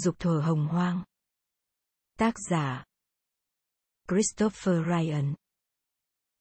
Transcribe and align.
dục 0.00 0.18
thuở 0.18 0.40
hồng 0.40 0.66
hoang. 0.66 1.02
Tác 2.18 2.34
giả 2.50 2.84
Christopher 4.08 4.74
Ryan 4.86 5.34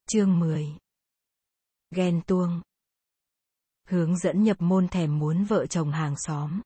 Chương 0.07 0.39
10 0.39 0.67
Ghen 1.91 2.21
tuông 2.27 2.61
Hướng 3.87 4.17
dẫn 4.17 4.43
nhập 4.43 4.57
môn 4.59 4.87
thèm 4.87 5.19
muốn 5.19 5.43
vợ 5.43 5.65
chồng 5.65 5.91
hàng 5.91 6.15
xóm 6.17 6.61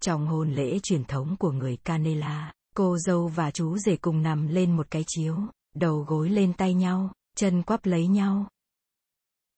Trong 0.00 0.26
hôn 0.26 0.52
lễ 0.52 0.78
truyền 0.82 1.04
thống 1.04 1.36
của 1.38 1.52
người 1.52 1.76
Canela, 1.76 2.52
cô 2.76 2.98
dâu 2.98 3.28
và 3.28 3.50
chú 3.50 3.78
rể 3.78 3.96
cùng 3.96 4.22
nằm 4.22 4.46
lên 4.46 4.76
một 4.76 4.86
cái 4.90 5.04
chiếu, 5.06 5.36
đầu 5.74 6.04
gối 6.08 6.28
lên 6.28 6.52
tay 6.52 6.74
nhau, 6.74 7.12
chân 7.36 7.62
quắp 7.62 7.86
lấy 7.86 8.06
nhau. 8.06 8.48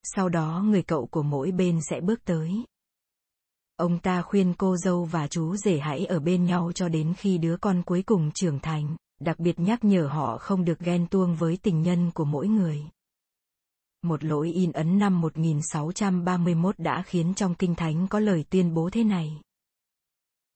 Sau 0.02 0.28
đó 0.28 0.62
người 0.66 0.82
cậu 0.82 1.06
của 1.06 1.22
mỗi 1.22 1.50
bên 1.52 1.80
sẽ 1.90 2.00
bước 2.00 2.24
tới. 2.24 2.64
Ông 3.76 3.98
ta 3.98 4.22
khuyên 4.22 4.54
cô 4.58 4.76
dâu 4.76 5.04
và 5.04 5.28
chú 5.28 5.56
rể 5.56 5.78
hãy 5.78 6.06
ở 6.06 6.20
bên 6.20 6.44
nhau 6.44 6.72
cho 6.74 6.88
đến 6.88 7.14
khi 7.18 7.38
đứa 7.38 7.56
con 7.56 7.82
cuối 7.82 8.02
cùng 8.02 8.30
trưởng 8.34 8.60
thành, 8.60 8.96
đặc 9.20 9.38
biệt 9.38 9.58
nhắc 9.58 9.84
nhở 9.84 10.06
họ 10.06 10.38
không 10.38 10.64
được 10.64 10.78
ghen 10.78 11.06
tuông 11.06 11.36
với 11.36 11.58
tình 11.62 11.82
nhân 11.82 12.10
của 12.10 12.24
mỗi 12.24 12.48
người. 12.48 12.82
Một 14.02 14.24
lỗi 14.24 14.52
in 14.52 14.72
ấn 14.72 14.98
năm 14.98 15.20
1631 15.20 16.78
đã 16.78 17.02
khiến 17.06 17.34
trong 17.34 17.54
kinh 17.54 17.74
thánh 17.74 18.08
có 18.08 18.20
lời 18.20 18.44
tuyên 18.50 18.74
bố 18.74 18.90
thế 18.92 19.04
này. 19.04 19.40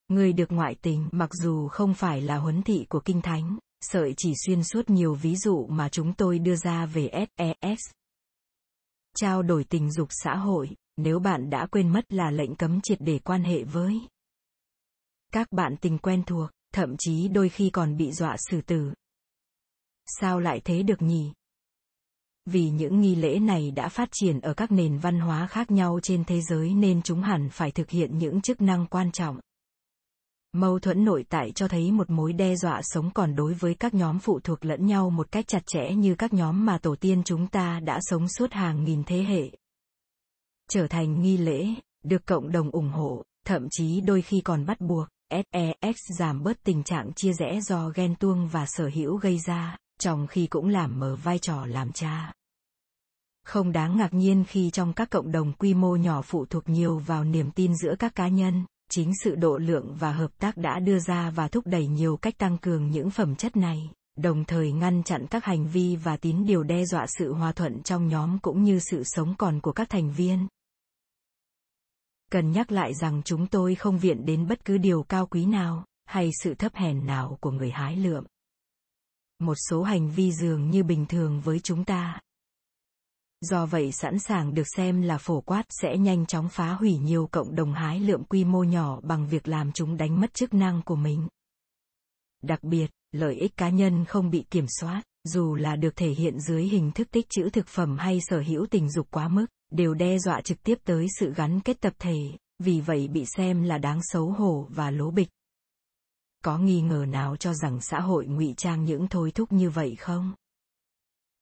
Người 0.08 0.32
được 0.32 0.52
ngoại 0.52 0.74
tình 0.82 1.08
mặc 1.12 1.30
dù 1.32 1.68
không 1.68 1.94
phải 1.94 2.20
là 2.20 2.36
huấn 2.36 2.62
thị 2.62 2.86
của 2.88 3.00
kinh 3.00 3.22
thánh, 3.22 3.58
sợi 3.80 4.14
chỉ 4.16 4.32
xuyên 4.46 4.64
suốt 4.64 4.90
nhiều 4.90 5.14
ví 5.14 5.36
dụ 5.36 5.66
mà 5.66 5.88
chúng 5.88 6.14
tôi 6.14 6.38
đưa 6.38 6.56
ra 6.56 6.86
về 6.86 7.10
SES. 7.36 7.78
Trao 9.16 9.42
đổi 9.42 9.64
tình 9.64 9.92
dục 9.92 10.08
xã 10.10 10.36
hội, 10.36 10.70
nếu 11.02 11.18
bạn 11.18 11.50
đã 11.50 11.66
quên 11.66 11.88
mất 11.88 12.12
là 12.12 12.30
lệnh 12.30 12.54
cấm 12.54 12.80
triệt 12.80 12.98
để 13.00 13.18
quan 13.18 13.42
hệ 13.42 13.64
với 13.64 14.00
các 15.32 15.52
bạn 15.52 15.76
tình 15.76 15.98
quen 15.98 16.22
thuộc, 16.26 16.50
thậm 16.74 16.96
chí 16.98 17.28
đôi 17.28 17.48
khi 17.48 17.70
còn 17.70 17.96
bị 17.96 18.12
dọa 18.12 18.36
xử 18.50 18.60
tử. 18.60 18.92
Sao 20.06 20.40
lại 20.40 20.60
thế 20.64 20.82
được 20.82 21.02
nhỉ? 21.02 21.32
Vì 22.46 22.70
những 22.70 23.00
nghi 23.00 23.14
lễ 23.14 23.38
này 23.38 23.70
đã 23.70 23.88
phát 23.88 24.08
triển 24.12 24.40
ở 24.40 24.54
các 24.54 24.72
nền 24.72 24.98
văn 24.98 25.20
hóa 25.20 25.46
khác 25.46 25.70
nhau 25.70 26.00
trên 26.02 26.24
thế 26.24 26.40
giới 26.40 26.74
nên 26.74 27.02
chúng 27.02 27.22
hẳn 27.22 27.48
phải 27.50 27.70
thực 27.70 27.90
hiện 27.90 28.18
những 28.18 28.40
chức 28.40 28.60
năng 28.60 28.86
quan 28.86 29.12
trọng. 29.12 29.40
Mâu 30.52 30.78
thuẫn 30.78 31.04
nội 31.04 31.24
tại 31.28 31.52
cho 31.54 31.68
thấy 31.68 31.92
một 31.92 32.10
mối 32.10 32.32
đe 32.32 32.56
dọa 32.56 32.80
sống 32.82 33.10
còn 33.14 33.34
đối 33.34 33.54
với 33.54 33.74
các 33.74 33.94
nhóm 33.94 34.18
phụ 34.18 34.40
thuộc 34.40 34.64
lẫn 34.64 34.86
nhau 34.86 35.10
một 35.10 35.32
cách 35.32 35.48
chặt 35.48 35.62
chẽ 35.66 35.94
như 35.94 36.14
các 36.14 36.32
nhóm 36.32 36.66
mà 36.66 36.78
tổ 36.78 36.96
tiên 36.96 37.22
chúng 37.24 37.46
ta 37.46 37.80
đã 37.80 37.98
sống 38.02 38.28
suốt 38.28 38.52
hàng 38.52 38.84
nghìn 38.84 39.04
thế 39.04 39.22
hệ. 39.22 39.50
Trở 40.72 40.86
thành 40.86 41.22
nghi 41.22 41.36
lễ, 41.36 41.66
được 42.04 42.26
cộng 42.26 42.52
đồng 42.52 42.70
ủng 42.70 42.90
hộ, 42.90 43.22
thậm 43.46 43.68
chí 43.70 44.00
đôi 44.00 44.22
khi 44.22 44.40
còn 44.40 44.66
bắt 44.66 44.80
buộc, 44.80 45.08
SEX 45.30 45.96
giảm 46.18 46.42
bớt 46.42 46.62
tình 46.64 46.82
trạng 46.82 47.12
chia 47.12 47.32
rẽ 47.32 47.60
do 47.60 47.92
ghen 47.94 48.14
tuông 48.14 48.48
và 48.48 48.66
sở 48.66 48.90
hữu 48.94 49.16
gây 49.16 49.38
ra, 49.46 49.76
trong 50.00 50.26
khi 50.26 50.46
cũng 50.46 50.68
làm 50.68 51.00
mở 51.00 51.16
vai 51.16 51.38
trò 51.38 51.66
làm 51.66 51.92
cha. 51.92 52.32
Không 53.46 53.72
đáng 53.72 53.96
ngạc 53.96 54.14
nhiên 54.14 54.44
khi 54.48 54.70
trong 54.70 54.92
các 54.92 55.10
cộng 55.10 55.32
đồng 55.32 55.52
quy 55.52 55.74
mô 55.74 55.96
nhỏ 55.96 56.22
phụ 56.22 56.46
thuộc 56.46 56.68
nhiều 56.68 56.98
vào 56.98 57.24
niềm 57.24 57.50
tin 57.50 57.74
giữa 57.76 57.94
các 57.98 58.14
cá 58.14 58.28
nhân, 58.28 58.64
chính 58.90 59.12
sự 59.24 59.34
độ 59.34 59.58
lượng 59.58 59.96
và 59.98 60.12
hợp 60.12 60.30
tác 60.38 60.56
đã 60.56 60.78
đưa 60.78 60.98
ra 60.98 61.30
và 61.30 61.48
thúc 61.48 61.66
đẩy 61.66 61.86
nhiều 61.86 62.16
cách 62.16 62.38
tăng 62.38 62.58
cường 62.58 62.90
những 62.90 63.10
phẩm 63.10 63.36
chất 63.36 63.56
này 63.56 63.90
đồng 64.16 64.44
thời 64.44 64.72
ngăn 64.72 65.02
chặn 65.02 65.26
các 65.26 65.44
hành 65.44 65.66
vi 65.66 65.96
và 65.96 66.16
tín 66.16 66.44
điều 66.46 66.62
đe 66.62 66.84
dọa 66.84 67.06
sự 67.18 67.32
hòa 67.32 67.52
thuận 67.52 67.82
trong 67.82 68.08
nhóm 68.08 68.38
cũng 68.38 68.62
như 68.62 68.78
sự 68.78 69.02
sống 69.04 69.34
còn 69.38 69.60
của 69.60 69.72
các 69.72 69.90
thành 69.90 70.12
viên 70.12 70.46
cần 72.30 72.52
nhắc 72.52 72.72
lại 72.72 72.94
rằng 72.94 73.22
chúng 73.24 73.46
tôi 73.46 73.74
không 73.74 73.98
viện 73.98 74.24
đến 74.24 74.46
bất 74.48 74.64
cứ 74.64 74.78
điều 74.78 75.02
cao 75.02 75.26
quý 75.26 75.44
nào 75.44 75.84
hay 76.04 76.30
sự 76.42 76.54
thấp 76.54 76.74
hèn 76.74 77.06
nào 77.06 77.38
của 77.40 77.50
người 77.50 77.70
hái 77.70 77.96
lượm. 77.96 78.24
Một 79.38 79.54
số 79.70 79.82
hành 79.82 80.10
vi 80.10 80.32
dường 80.32 80.70
như 80.70 80.82
bình 80.82 81.06
thường 81.06 81.40
với 81.40 81.60
chúng 81.60 81.84
ta. 81.84 82.20
Do 83.40 83.66
vậy 83.66 83.92
sẵn 83.92 84.18
sàng 84.18 84.54
được 84.54 84.66
xem 84.76 85.02
là 85.02 85.18
phổ 85.18 85.40
quát 85.40 85.62
sẽ 85.68 85.96
nhanh 85.96 86.26
chóng 86.26 86.48
phá 86.48 86.72
hủy 86.72 86.98
nhiều 86.98 87.28
cộng 87.32 87.54
đồng 87.54 87.72
hái 87.72 88.00
lượm 88.00 88.24
quy 88.24 88.44
mô 88.44 88.62
nhỏ 88.62 89.00
bằng 89.02 89.26
việc 89.26 89.48
làm 89.48 89.72
chúng 89.72 89.96
đánh 89.96 90.20
mất 90.20 90.34
chức 90.34 90.54
năng 90.54 90.82
của 90.82 90.96
mình. 90.96 91.28
Đặc 92.42 92.62
biệt, 92.62 92.90
lợi 93.12 93.34
ích 93.34 93.56
cá 93.56 93.68
nhân 93.68 94.04
không 94.04 94.30
bị 94.30 94.44
kiểm 94.50 94.66
soát, 94.80 95.02
dù 95.24 95.54
là 95.54 95.76
được 95.76 95.96
thể 95.96 96.10
hiện 96.10 96.40
dưới 96.40 96.62
hình 96.62 96.90
thức 96.92 97.10
tích 97.10 97.26
trữ 97.28 97.50
thực 97.50 97.66
phẩm 97.66 97.98
hay 97.98 98.18
sở 98.20 98.40
hữu 98.40 98.66
tình 98.66 98.90
dục 98.90 99.06
quá 99.10 99.28
mức 99.28 99.46
đều 99.70 99.94
đe 99.94 100.18
dọa 100.18 100.40
trực 100.40 100.62
tiếp 100.62 100.78
tới 100.84 101.06
sự 101.18 101.34
gắn 101.34 101.60
kết 101.60 101.80
tập 101.80 101.92
thể 101.98 102.18
vì 102.58 102.80
vậy 102.80 103.08
bị 103.08 103.24
xem 103.36 103.62
là 103.62 103.78
đáng 103.78 104.00
xấu 104.02 104.30
hổ 104.30 104.66
và 104.70 104.90
lố 104.90 105.10
bịch. 105.10 105.28
Có 106.44 106.58
nghi 106.58 106.80
ngờ 106.80 107.04
nào 107.08 107.36
cho 107.36 107.54
rằng 107.54 107.80
xã 107.80 108.00
hội 108.00 108.26
ngụy 108.26 108.54
trang 108.56 108.84
những 108.84 109.08
thôi 109.08 109.32
thúc 109.34 109.52
như 109.52 109.70
vậy 109.70 109.96
không? 109.96 110.32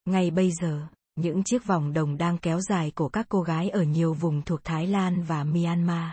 Ngay 0.05 0.31
bây 0.31 0.53
giờ 0.61 0.87
những 1.17 1.45
chiếc 1.45 1.67
vòng 1.67 1.93
đồng 1.93 2.17
đang 2.17 2.39
kéo 2.39 2.61
dài 2.61 2.93
của 2.95 3.09
các 3.09 3.27
cô 3.29 3.43
gái 3.43 3.71
ở 3.71 3.83
nhiều 3.83 4.15
vùng 4.15 4.43
thuộc 4.43 4.61
Thái 4.65 4.87
Lan 4.87 5.23
và 5.23 5.45
Myanmar. 5.45 6.11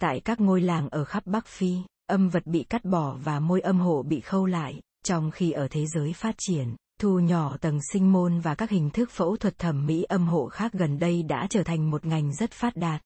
Tại 0.00 0.20
các 0.20 0.40
ngôi 0.40 0.60
làng 0.60 0.88
ở 0.88 1.04
khắp 1.04 1.26
Bắc 1.26 1.46
Phi, 1.46 1.76
âm 2.06 2.28
vật 2.28 2.46
bị 2.46 2.64
cắt 2.68 2.84
bỏ 2.84 3.16
và 3.24 3.40
môi 3.40 3.60
âm 3.60 3.80
hộ 3.80 4.02
bị 4.02 4.20
khâu 4.20 4.46
lại, 4.46 4.80
trong 5.04 5.30
khi 5.30 5.52
ở 5.52 5.68
thế 5.70 5.86
giới 5.86 6.12
phát 6.12 6.34
triển, 6.38 6.76
thu 6.98 7.18
nhỏ 7.18 7.56
tầng 7.60 7.80
sinh 7.92 8.12
môn 8.12 8.40
và 8.40 8.54
các 8.54 8.70
hình 8.70 8.90
thức 8.90 9.10
phẫu 9.10 9.36
thuật 9.36 9.58
thẩm 9.58 9.86
mỹ 9.86 10.02
âm 10.02 10.26
hộ 10.26 10.48
khác 10.48 10.72
gần 10.72 10.98
đây 10.98 11.22
đã 11.22 11.46
trở 11.50 11.62
thành 11.62 11.90
một 11.90 12.06
ngành 12.06 12.34
rất 12.34 12.50
phát 12.50 12.76
đạt. 12.76 13.02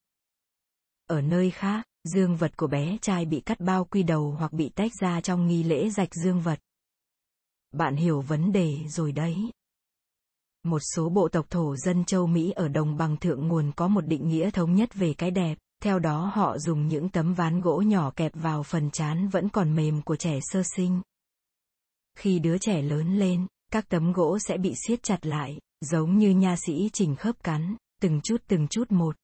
Ở 1.06 1.20
nơi 1.20 1.50
khác, 1.50 1.86
dương 2.04 2.36
vật 2.36 2.56
của 2.56 2.66
bé 2.66 2.98
trai 3.00 3.24
bị 3.24 3.40
cắt 3.40 3.60
bao 3.60 3.84
quy 3.84 4.02
đầu 4.02 4.34
hoặc 4.38 4.52
bị 4.52 4.68
tách 4.68 4.92
ra 5.00 5.20
trong 5.20 5.46
nghi 5.46 5.62
lễ 5.62 5.90
rạch 5.90 6.14
dương 6.14 6.40
vật. 6.40 6.58
Bạn 7.72 7.96
hiểu 7.96 8.20
vấn 8.20 8.52
đề 8.52 8.76
rồi 8.88 9.12
đấy. 9.12 9.50
Một 10.62 10.78
số 10.94 11.08
bộ 11.08 11.28
tộc 11.28 11.46
thổ 11.50 11.76
dân 11.76 12.04
châu 12.04 12.26
Mỹ 12.26 12.50
ở 12.50 12.68
đồng 12.68 12.96
bằng 12.96 13.16
thượng 13.16 13.48
nguồn 13.48 13.72
có 13.76 13.88
một 13.88 14.06
định 14.06 14.28
nghĩa 14.28 14.50
thống 14.50 14.74
nhất 14.74 14.94
về 14.94 15.14
cái 15.14 15.30
đẹp, 15.30 15.58
theo 15.82 15.98
đó 15.98 16.30
họ 16.34 16.58
dùng 16.58 16.88
những 16.88 17.08
tấm 17.08 17.34
ván 17.34 17.60
gỗ 17.60 17.82
nhỏ 17.86 18.10
kẹp 18.16 18.32
vào 18.34 18.62
phần 18.62 18.90
trán 18.90 19.28
vẫn 19.28 19.48
còn 19.48 19.76
mềm 19.76 20.02
của 20.02 20.16
trẻ 20.16 20.38
sơ 20.42 20.62
sinh. 20.76 21.02
Khi 22.18 22.38
đứa 22.38 22.58
trẻ 22.58 22.82
lớn 22.82 23.18
lên, 23.18 23.46
các 23.72 23.88
tấm 23.88 24.12
gỗ 24.12 24.38
sẽ 24.38 24.58
bị 24.58 24.74
siết 24.86 25.02
chặt 25.02 25.26
lại, 25.26 25.58
giống 25.80 26.18
như 26.18 26.30
nha 26.30 26.56
sĩ 26.56 26.90
chỉnh 26.92 27.16
khớp 27.16 27.44
cắn, 27.44 27.76
từng 28.02 28.20
chút 28.24 28.42
từng 28.46 28.68
chút 28.68 28.92
một. 28.92 29.16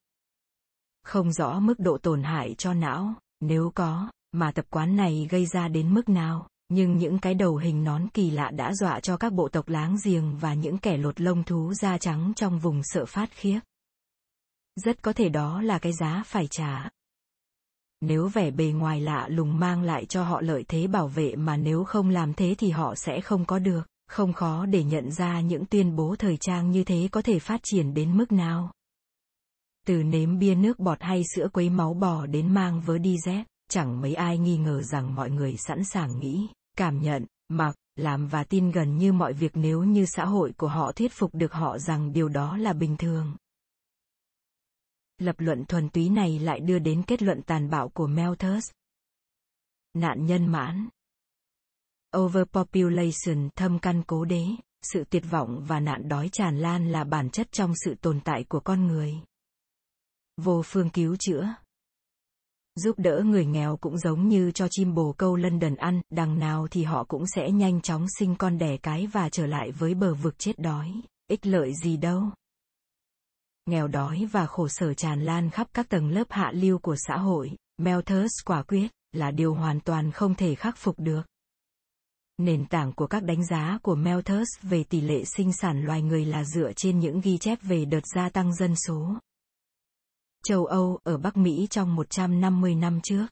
Không 1.02 1.32
rõ 1.32 1.60
mức 1.60 1.78
độ 1.78 1.98
tổn 1.98 2.22
hại 2.22 2.54
cho 2.58 2.74
não, 2.74 3.14
nếu 3.40 3.72
có, 3.74 4.10
mà 4.32 4.52
tập 4.52 4.64
quán 4.70 4.96
này 4.96 5.26
gây 5.30 5.46
ra 5.46 5.68
đến 5.68 5.94
mức 5.94 6.08
nào, 6.08 6.48
nhưng 6.68 6.96
những 6.96 7.18
cái 7.18 7.34
đầu 7.34 7.56
hình 7.56 7.84
nón 7.84 8.08
kỳ 8.08 8.30
lạ 8.30 8.50
đã 8.50 8.74
dọa 8.74 9.00
cho 9.00 9.16
các 9.16 9.32
bộ 9.32 9.48
tộc 9.48 9.68
láng 9.68 9.96
giềng 10.04 10.38
và 10.38 10.54
những 10.54 10.78
kẻ 10.78 10.96
lột 10.96 11.20
lông 11.20 11.44
thú 11.44 11.74
da 11.74 11.98
trắng 11.98 12.32
trong 12.36 12.58
vùng 12.58 12.80
sợ 12.84 13.06
phát 13.06 13.30
khiếp. 13.32 13.60
Rất 14.84 15.02
có 15.02 15.12
thể 15.12 15.28
đó 15.28 15.62
là 15.62 15.78
cái 15.78 15.92
giá 15.92 16.22
phải 16.26 16.46
trả. 16.50 16.90
Nếu 18.00 18.28
vẻ 18.28 18.50
bề 18.50 18.64
ngoài 18.64 19.00
lạ 19.00 19.28
lùng 19.28 19.58
mang 19.58 19.82
lại 19.82 20.06
cho 20.06 20.24
họ 20.24 20.40
lợi 20.40 20.64
thế 20.68 20.86
bảo 20.86 21.08
vệ 21.08 21.36
mà 21.36 21.56
nếu 21.56 21.84
không 21.84 22.10
làm 22.10 22.34
thế 22.34 22.54
thì 22.58 22.70
họ 22.70 22.94
sẽ 22.94 23.20
không 23.20 23.44
có 23.44 23.58
được, 23.58 23.82
không 24.08 24.32
khó 24.32 24.66
để 24.66 24.84
nhận 24.84 25.12
ra 25.12 25.40
những 25.40 25.66
tuyên 25.66 25.96
bố 25.96 26.16
thời 26.18 26.36
trang 26.36 26.70
như 26.70 26.84
thế 26.84 27.08
có 27.12 27.22
thể 27.22 27.38
phát 27.38 27.60
triển 27.62 27.94
đến 27.94 28.16
mức 28.16 28.32
nào. 28.32 28.72
Từ 29.86 30.02
nếm 30.02 30.38
bia 30.38 30.54
nước 30.54 30.78
bọt 30.78 31.02
hay 31.02 31.22
sữa 31.34 31.48
quấy 31.52 31.70
máu 31.70 31.94
bò 31.94 32.26
đến 32.26 32.54
mang 32.54 32.80
vớ 32.80 32.98
đi 32.98 33.16
dép, 33.26 33.46
chẳng 33.70 34.00
mấy 34.00 34.14
ai 34.14 34.38
nghi 34.38 34.56
ngờ 34.56 34.82
rằng 34.82 35.14
mọi 35.14 35.30
người 35.30 35.56
sẵn 35.56 35.84
sàng 35.84 36.18
nghĩ, 36.18 36.48
cảm 36.76 37.02
nhận, 37.02 37.26
mặc, 37.48 37.74
làm 37.96 38.26
và 38.26 38.44
tin 38.44 38.70
gần 38.70 38.98
như 38.98 39.12
mọi 39.12 39.32
việc 39.32 39.52
nếu 39.54 39.82
như 39.82 40.04
xã 40.06 40.24
hội 40.24 40.52
của 40.56 40.68
họ 40.68 40.92
thuyết 40.92 41.12
phục 41.12 41.34
được 41.34 41.52
họ 41.52 41.78
rằng 41.78 42.12
điều 42.12 42.28
đó 42.28 42.56
là 42.56 42.72
bình 42.72 42.96
thường. 42.96 43.36
Lập 45.18 45.36
luận 45.38 45.64
thuần 45.64 45.88
túy 45.88 46.08
này 46.08 46.38
lại 46.38 46.60
đưa 46.60 46.78
đến 46.78 47.02
kết 47.06 47.22
luận 47.22 47.42
tàn 47.42 47.70
bạo 47.70 47.88
của 47.88 48.06
Malthus. 48.06 48.70
Nạn 49.94 50.26
nhân 50.26 50.46
mãn 50.46 50.88
Overpopulation 52.16 53.48
thâm 53.56 53.78
căn 53.78 54.02
cố 54.06 54.24
đế, 54.24 54.46
sự 54.82 55.04
tuyệt 55.10 55.24
vọng 55.30 55.64
và 55.66 55.80
nạn 55.80 56.08
đói 56.08 56.28
tràn 56.32 56.58
lan 56.58 56.92
là 56.92 57.04
bản 57.04 57.30
chất 57.30 57.52
trong 57.52 57.72
sự 57.84 57.94
tồn 57.94 58.20
tại 58.20 58.44
của 58.48 58.60
con 58.60 58.86
người. 58.86 59.14
Vô 60.36 60.62
phương 60.64 60.90
cứu 60.90 61.16
chữa 61.16 61.54
giúp 62.78 62.98
đỡ 62.98 63.22
người 63.24 63.46
nghèo 63.46 63.76
cũng 63.76 63.98
giống 63.98 64.28
như 64.28 64.50
cho 64.50 64.68
chim 64.70 64.94
bồ 64.94 65.12
câu 65.12 65.36
London 65.36 65.74
ăn, 65.74 66.00
đằng 66.10 66.38
nào 66.38 66.66
thì 66.70 66.82
họ 66.82 67.04
cũng 67.04 67.26
sẽ 67.26 67.50
nhanh 67.50 67.80
chóng 67.80 68.06
sinh 68.18 68.36
con 68.36 68.58
đẻ 68.58 68.76
cái 68.76 69.06
và 69.06 69.28
trở 69.28 69.46
lại 69.46 69.70
với 69.70 69.94
bờ 69.94 70.14
vực 70.14 70.38
chết 70.38 70.58
đói, 70.58 70.92
ích 71.28 71.46
lợi 71.46 71.72
gì 71.74 71.96
đâu. 71.96 72.22
Nghèo 73.66 73.88
đói 73.88 74.28
và 74.32 74.46
khổ 74.46 74.68
sở 74.68 74.94
tràn 74.94 75.24
lan 75.24 75.50
khắp 75.50 75.68
các 75.74 75.88
tầng 75.88 76.08
lớp 76.08 76.24
hạ 76.30 76.52
lưu 76.54 76.78
của 76.78 76.96
xã 77.08 77.16
hội, 77.16 77.50
Malthus 77.78 78.30
quả 78.44 78.62
quyết, 78.62 78.88
là 79.12 79.30
điều 79.30 79.54
hoàn 79.54 79.80
toàn 79.80 80.12
không 80.12 80.34
thể 80.34 80.54
khắc 80.54 80.76
phục 80.76 80.98
được. 80.98 81.22
Nền 82.38 82.66
tảng 82.66 82.92
của 82.92 83.06
các 83.06 83.22
đánh 83.24 83.46
giá 83.46 83.78
của 83.82 83.94
Malthus 83.94 84.48
về 84.62 84.84
tỷ 84.84 85.00
lệ 85.00 85.24
sinh 85.24 85.52
sản 85.52 85.82
loài 85.82 86.02
người 86.02 86.24
là 86.24 86.44
dựa 86.44 86.72
trên 86.76 86.98
những 86.98 87.20
ghi 87.20 87.38
chép 87.38 87.58
về 87.62 87.84
đợt 87.84 88.06
gia 88.14 88.28
tăng 88.28 88.54
dân 88.54 88.74
số, 88.76 89.18
châu 90.44 90.66
Âu 90.66 90.98
ở 91.02 91.18
Bắc 91.18 91.36
Mỹ 91.36 91.66
trong 91.70 91.96
150 91.96 92.74
năm 92.74 93.00
trước. 93.02 93.26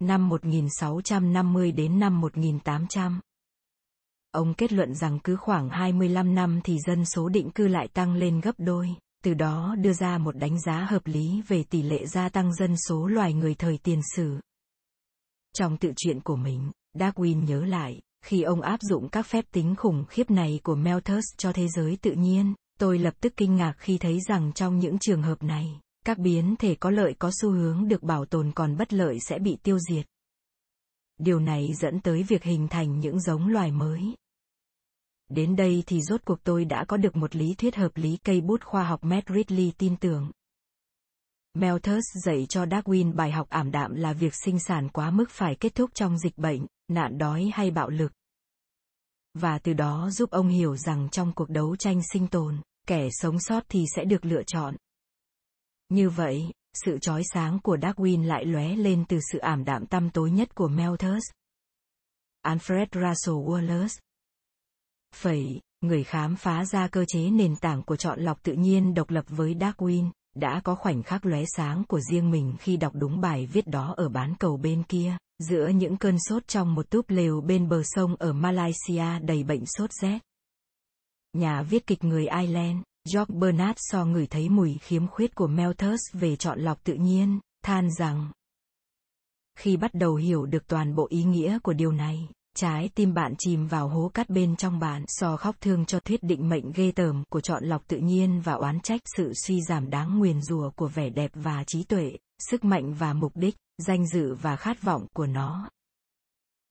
năm 0.00 0.28
1650 0.28 1.72
đến 1.72 1.98
năm 1.98 2.20
1800. 2.20 3.20
Ông 4.30 4.54
kết 4.54 4.72
luận 4.72 4.94
rằng 4.94 5.18
cứ 5.24 5.36
khoảng 5.36 5.68
25 5.68 6.34
năm 6.34 6.60
thì 6.64 6.78
dân 6.86 7.04
số 7.04 7.28
định 7.28 7.50
cư 7.50 7.68
lại 7.68 7.88
tăng 7.88 8.14
lên 8.14 8.40
gấp 8.40 8.54
đôi, 8.58 8.88
từ 9.24 9.34
đó 9.34 9.74
đưa 9.78 9.92
ra 9.92 10.18
một 10.18 10.36
đánh 10.36 10.60
giá 10.60 10.86
hợp 10.90 11.06
lý 11.06 11.42
về 11.48 11.64
tỷ 11.70 11.82
lệ 11.82 12.06
gia 12.06 12.28
tăng 12.28 12.54
dân 12.54 12.76
số 12.88 13.06
loài 13.06 13.32
người 13.32 13.54
thời 13.54 13.78
tiền 13.82 14.00
sử. 14.16 14.40
Trong 15.58 15.76
tự 15.76 15.92
truyện 15.96 16.20
của 16.20 16.36
mình, 16.36 16.70
Darwin 16.98 17.44
nhớ 17.44 17.64
lại, 17.64 18.00
khi 18.24 18.42
ông 18.42 18.60
áp 18.60 18.80
dụng 18.82 19.08
các 19.08 19.26
phép 19.26 19.44
tính 19.52 19.74
khủng 19.76 20.04
khiếp 20.08 20.30
này 20.30 20.60
của 20.62 20.74
Malthus 20.74 21.24
cho 21.36 21.52
thế 21.52 21.68
giới 21.68 21.98
tự 22.02 22.12
nhiên, 22.12 22.54
tôi 22.78 22.98
lập 22.98 23.14
tức 23.20 23.32
kinh 23.36 23.56
ngạc 23.56 23.74
khi 23.78 23.98
thấy 23.98 24.20
rằng 24.28 24.52
trong 24.52 24.78
những 24.78 24.98
trường 24.98 25.22
hợp 25.22 25.42
này, 25.42 25.80
các 26.04 26.18
biến 26.18 26.54
thể 26.58 26.74
có 26.74 26.90
lợi 26.90 27.14
có 27.18 27.30
xu 27.40 27.50
hướng 27.50 27.88
được 27.88 28.02
bảo 28.02 28.24
tồn 28.24 28.52
còn 28.54 28.76
bất 28.76 28.92
lợi 28.92 29.18
sẽ 29.20 29.38
bị 29.38 29.56
tiêu 29.62 29.78
diệt. 29.78 30.06
Điều 31.18 31.40
này 31.40 31.74
dẫn 31.74 32.00
tới 32.00 32.22
việc 32.22 32.42
hình 32.42 32.68
thành 32.68 33.00
những 33.00 33.20
giống 33.20 33.48
loài 33.48 33.72
mới. 33.72 34.14
Đến 35.28 35.56
đây 35.56 35.82
thì 35.86 36.02
rốt 36.02 36.20
cuộc 36.24 36.42
tôi 36.44 36.64
đã 36.64 36.84
có 36.88 36.96
được 36.96 37.16
một 37.16 37.36
lý 37.36 37.54
thuyết 37.54 37.76
hợp 37.76 37.90
lý 37.94 38.16
cây 38.16 38.40
bút 38.40 38.64
khoa 38.64 38.84
học 38.84 39.04
Matt 39.04 39.28
Ridley 39.28 39.72
tin 39.78 39.96
tưởng. 39.96 40.30
Malthus 41.54 42.04
dạy 42.24 42.46
cho 42.48 42.64
Darwin 42.64 43.14
bài 43.14 43.32
học 43.32 43.48
ảm 43.48 43.70
đạm 43.70 43.94
là 43.94 44.12
việc 44.12 44.34
sinh 44.44 44.58
sản 44.58 44.88
quá 44.88 45.10
mức 45.10 45.30
phải 45.30 45.54
kết 45.54 45.74
thúc 45.74 45.90
trong 45.94 46.18
dịch 46.18 46.38
bệnh, 46.38 46.66
nạn 46.88 47.18
đói 47.18 47.50
hay 47.54 47.70
bạo 47.70 47.88
lực. 47.88 48.12
Và 49.34 49.58
từ 49.58 49.72
đó 49.72 50.10
giúp 50.10 50.30
ông 50.30 50.48
hiểu 50.48 50.76
rằng 50.76 51.08
trong 51.12 51.32
cuộc 51.32 51.50
đấu 51.50 51.76
tranh 51.76 52.00
sinh 52.12 52.26
tồn, 52.26 52.60
kẻ 52.86 53.08
sống 53.12 53.40
sót 53.40 53.64
thì 53.68 53.84
sẽ 53.96 54.04
được 54.04 54.24
lựa 54.24 54.42
chọn. 54.46 54.76
Như 55.88 56.10
vậy, 56.10 56.52
sự 56.84 56.98
chói 56.98 57.22
sáng 57.32 57.58
của 57.62 57.76
Darwin 57.76 58.24
lại 58.24 58.44
lóe 58.44 58.76
lên 58.76 59.04
từ 59.08 59.18
sự 59.32 59.38
ảm 59.38 59.64
đạm 59.64 59.86
tăm 59.86 60.10
tối 60.10 60.30
nhất 60.30 60.54
của 60.54 60.68
Malthus. 60.68 61.22
Alfred 62.42 62.86
Russel 62.92 63.34
Wallace 63.34 63.98
Phẩy, 65.14 65.60
người 65.80 66.04
khám 66.04 66.36
phá 66.36 66.64
ra 66.64 66.88
cơ 66.88 67.04
chế 67.08 67.30
nền 67.30 67.56
tảng 67.56 67.82
của 67.82 67.96
chọn 67.96 68.20
lọc 68.20 68.42
tự 68.42 68.52
nhiên 68.52 68.94
độc 68.94 69.10
lập 69.10 69.24
với 69.28 69.54
Darwin, 69.54 70.10
đã 70.34 70.60
có 70.64 70.74
khoảnh 70.74 71.02
khắc 71.02 71.26
lóe 71.26 71.44
sáng 71.56 71.84
của 71.84 72.00
riêng 72.00 72.30
mình 72.30 72.56
khi 72.60 72.76
đọc 72.76 72.92
đúng 72.94 73.20
bài 73.20 73.46
viết 73.46 73.66
đó 73.66 73.94
ở 73.96 74.08
bán 74.08 74.34
cầu 74.38 74.56
bên 74.56 74.82
kia, 74.82 75.16
giữa 75.38 75.68
những 75.68 75.96
cơn 75.96 76.18
sốt 76.18 76.48
trong 76.48 76.74
một 76.74 76.90
túp 76.90 77.10
lều 77.10 77.40
bên 77.40 77.68
bờ 77.68 77.82
sông 77.84 78.16
ở 78.18 78.32
Malaysia 78.32 79.18
đầy 79.22 79.44
bệnh 79.44 79.66
sốt 79.66 79.90
rét. 80.02 80.18
Nhà 81.32 81.62
viết 81.62 81.86
kịch 81.86 82.04
người 82.04 82.26
Ireland, 82.26 82.78
George 83.14 83.34
Bernard 83.34 83.76
so 83.76 84.04
ngửi 84.04 84.26
thấy 84.26 84.48
mùi 84.48 84.78
khiếm 84.80 85.06
khuyết 85.06 85.34
của 85.34 85.46
Malthus 85.46 86.00
về 86.12 86.36
chọn 86.36 86.60
lọc 86.60 86.84
tự 86.84 86.94
nhiên, 86.94 87.40
than 87.64 87.90
rằng 87.98 88.32
khi 89.58 89.76
bắt 89.76 89.94
đầu 89.94 90.14
hiểu 90.14 90.46
được 90.46 90.66
toàn 90.66 90.94
bộ 90.94 91.06
ý 91.10 91.24
nghĩa 91.24 91.58
của 91.62 91.72
điều 91.72 91.92
này, 91.92 92.28
trái 92.56 92.90
tim 92.94 93.14
bạn 93.14 93.34
chìm 93.38 93.66
vào 93.66 93.88
hố 93.88 94.10
cắt 94.14 94.30
bên 94.30 94.56
trong 94.56 94.78
bạn 94.78 95.04
so 95.08 95.36
khóc 95.36 95.56
thương 95.60 95.84
cho 95.84 96.00
thuyết 96.00 96.22
định 96.22 96.48
mệnh 96.48 96.72
ghê 96.72 96.92
tởm 96.92 97.24
của 97.30 97.40
chọn 97.40 97.64
lọc 97.64 97.88
tự 97.88 97.96
nhiên 97.96 98.40
và 98.40 98.52
oán 98.52 98.80
trách 98.80 99.00
sự 99.16 99.32
suy 99.34 99.60
giảm 99.68 99.90
đáng 99.90 100.18
nguyền 100.18 100.42
rủa 100.42 100.70
của 100.70 100.88
vẻ 100.88 101.10
đẹp 101.10 101.30
và 101.34 101.64
trí 101.66 101.84
tuệ, 101.84 102.12
sức 102.38 102.64
mạnh 102.64 102.94
và 102.94 103.12
mục 103.12 103.32
đích, 103.34 103.56
danh 103.78 104.06
dự 104.06 104.34
và 104.34 104.56
khát 104.56 104.82
vọng 104.82 105.06
của 105.12 105.26
nó. 105.26 105.70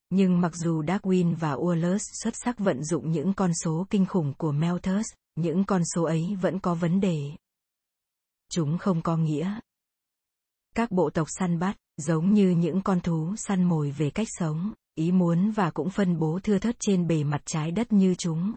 Nhưng 0.09 0.41
mặc 0.41 0.55
dù 0.55 0.83
Darwin 0.83 1.35
và 1.35 1.55
Wallace 1.55 1.97
xuất 2.21 2.33
sắc 2.43 2.59
vận 2.59 2.83
dụng 2.83 3.11
những 3.11 3.33
con 3.33 3.51
số 3.63 3.87
kinh 3.89 4.05
khủng 4.05 4.33
của 4.37 4.51
Malthus, 4.51 5.05
những 5.35 5.63
con 5.63 5.81
số 5.95 6.03
ấy 6.03 6.37
vẫn 6.41 6.59
có 6.59 6.75
vấn 6.75 6.99
đề. 6.99 7.31
Chúng 8.51 8.77
không 8.77 9.01
có 9.01 9.17
nghĩa. 9.17 9.59
Các 10.75 10.91
bộ 10.91 11.09
tộc 11.09 11.27
săn 11.39 11.59
bắt, 11.59 11.77
giống 11.97 12.33
như 12.33 12.49
những 12.49 12.81
con 12.81 12.99
thú 13.01 13.35
săn 13.37 13.63
mồi 13.63 13.91
về 13.91 14.09
cách 14.09 14.27
sống, 14.29 14.73
ý 14.95 15.11
muốn 15.11 15.51
và 15.51 15.71
cũng 15.71 15.89
phân 15.89 16.19
bố 16.19 16.39
thưa 16.43 16.59
thớt 16.59 16.75
trên 16.79 17.07
bề 17.07 17.23
mặt 17.23 17.41
trái 17.45 17.71
đất 17.71 17.93
như 17.93 18.15
chúng. 18.15 18.53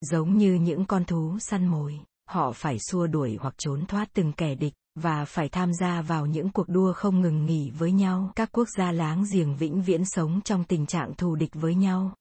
Giống 0.00 0.38
như 0.38 0.54
những 0.54 0.86
con 0.86 1.04
thú 1.04 1.38
săn 1.38 1.66
mồi, 1.66 2.00
họ 2.28 2.52
phải 2.52 2.78
xua 2.78 3.06
đuổi 3.06 3.36
hoặc 3.40 3.54
trốn 3.58 3.86
thoát 3.86 4.08
từng 4.12 4.32
kẻ 4.32 4.54
địch, 4.54 4.74
và 5.02 5.24
phải 5.24 5.48
tham 5.48 5.74
gia 5.74 6.02
vào 6.02 6.26
những 6.26 6.50
cuộc 6.50 6.68
đua 6.68 6.92
không 6.92 7.20
ngừng 7.20 7.46
nghỉ 7.46 7.70
với 7.70 7.92
nhau. 7.92 8.32
Các 8.36 8.48
quốc 8.52 8.68
gia 8.78 8.92
láng 8.92 9.24
giềng 9.32 9.56
vĩnh 9.56 9.82
viễn 9.82 10.04
sống 10.04 10.40
trong 10.44 10.64
tình 10.64 10.86
trạng 10.86 11.14
thù 11.14 11.34
địch 11.34 11.54
với 11.54 11.74
nhau. 11.74 12.14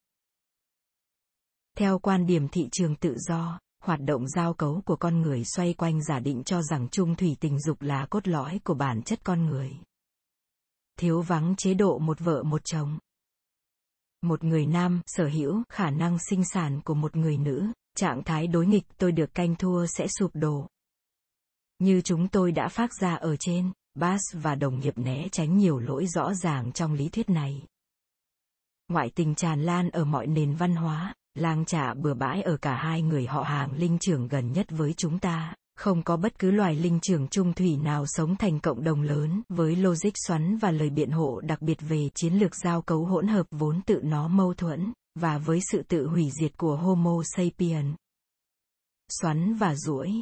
Theo 1.77 2.00
quan 2.00 2.25
điểm 2.25 2.47
thị 2.47 2.69
trường 2.71 2.95
tự 2.95 3.15
do, 3.18 3.59
hoạt 3.83 4.00
động 4.01 4.27
giao 4.27 4.53
cấu 4.53 4.81
của 4.85 4.95
con 4.95 5.21
người 5.21 5.44
xoay 5.45 5.74
quanh 5.74 6.03
giả 6.03 6.19
định 6.19 6.44
cho 6.44 6.62
rằng 6.62 6.88
trung 6.89 7.15
thủy 7.15 7.38
tình 7.39 7.59
dục 7.59 7.81
là 7.81 8.06
cốt 8.09 8.27
lõi 8.27 8.59
của 8.63 8.74
bản 8.74 9.01
chất 9.01 9.19
con 9.24 9.45
người 9.45 9.71
thiếu 10.97 11.21
vắng 11.21 11.56
chế 11.57 11.74
độ 11.74 12.00
một 12.00 12.19
vợ 12.19 12.44
một 12.44 12.62
chồng. 12.65 12.97
Một 14.21 14.44
người 14.44 14.65
nam 14.65 15.01
sở 15.06 15.27
hữu 15.27 15.63
khả 15.69 15.89
năng 15.89 16.18
sinh 16.29 16.44
sản 16.45 16.81
của 16.81 16.94
một 16.94 17.15
người 17.15 17.38
nữ, 17.38 17.68
trạng 17.95 18.24
thái 18.24 18.47
đối 18.47 18.65
nghịch 18.65 18.83
tôi 18.97 19.12
được 19.12 19.33
canh 19.33 19.56
thua 19.56 19.85
sẽ 19.85 20.07
sụp 20.07 20.31
đổ. 20.33 20.68
Như 21.79 22.01
chúng 22.01 22.27
tôi 22.27 22.51
đã 22.51 22.68
phát 22.68 22.89
ra 23.01 23.15
ở 23.15 23.35
trên, 23.35 23.71
Bass 23.95 24.24
và 24.33 24.56
đồng 24.56 24.79
nghiệp 24.79 24.97
né 24.97 25.27
tránh 25.31 25.57
nhiều 25.57 25.79
lỗi 25.79 26.07
rõ 26.07 26.33
ràng 26.33 26.71
trong 26.71 26.94
lý 26.94 27.09
thuyết 27.09 27.29
này. 27.29 27.62
Ngoại 28.88 29.12
tình 29.15 29.35
tràn 29.35 29.62
lan 29.62 29.89
ở 29.89 30.06
mọi 30.06 30.27
nền 30.27 30.56
văn 30.56 30.75
hóa, 30.75 31.15
lang 31.35 31.65
trả 31.65 31.94
bừa 31.94 32.13
bãi 32.13 32.41
ở 32.41 32.57
cả 32.57 32.75
hai 32.75 33.01
người 33.01 33.25
họ 33.25 33.41
hàng 33.41 33.74
linh 33.74 33.97
trưởng 34.00 34.27
gần 34.27 34.51
nhất 34.51 34.68
với 34.69 34.94
chúng 34.94 35.19
ta, 35.19 35.56
không 35.75 36.03
có 36.03 36.18
bất 36.18 36.39
cứ 36.39 36.51
loài 36.51 36.75
linh 36.75 37.00
trưởng 37.00 37.27
trung 37.27 37.53
thủy 37.53 37.77
nào 37.77 38.06
sống 38.07 38.35
thành 38.35 38.59
cộng 38.59 38.83
đồng 38.83 39.01
lớn 39.01 39.41
với 39.50 39.75
logic 39.75 40.12
xoắn 40.27 40.57
và 40.57 40.71
lời 40.71 40.89
biện 40.89 41.12
hộ 41.12 41.39
đặc 41.39 41.62
biệt 41.62 41.77
về 41.81 42.09
chiến 42.15 42.33
lược 42.33 42.56
giao 42.56 42.81
cấu 42.81 43.06
hỗn 43.06 43.27
hợp 43.27 43.47
vốn 43.51 43.81
tự 43.81 44.01
nó 44.03 44.27
mâu 44.27 44.53
thuẫn, 44.53 44.94
và 45.15 45.38
với 45.38 45.59
sự 45.71 45.83
tự 45.88 46.07
hủy 46.07 46.29
diệt 46.41 46.57
của 46.57 46.75
Homo 46.75 47.21
sapien. 47.24 47.95
Xoắn 49.21 49.53
và 49.53 49.75
duỗi 49.75 50.21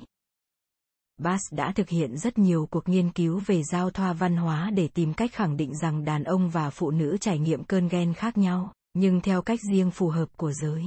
Bass 1.18 1.54
đã 1.54 1.72
thực 1.72 1.90
hiện 1.90 2.18
rất 2.18 2.38
nhiều 2.38 2.68
cuộc 2.72 2.90
nghiên 2.90 3.12
cứu 3.12 3.42
về 3.46 3.64
giao 3.64 3.90
thoa 3.90 4.14
văn 4.14 4.38
hóa 4.38 4.72
để 4.74 4.88
tìm 4.88 5.14
cách 5.14 5.34
khẳng 5.34 5.58
định 5.58 5.78
rằng 5.78 6.06
đàn 6.06 6.24
ông 6.24 6.50
và 6.50 6.70
phụ 6.70 6.92
nữ 6.92 7.18
trải 7.22 7.40
nghiệm 7.40 7.64
cơn 7.64 7.88
ghen 7.88 8.14
khác 8.14 8.38
nhau, 8.38 8.74
nhưng 8.94 9.22
theo 9.22 9.42
cách 9.42 9.60
riêng 9.72 9.92
phù 9.92 10.10
hợp 10.10 10.30
của 10.38 10.54
giới. 10.54 10.84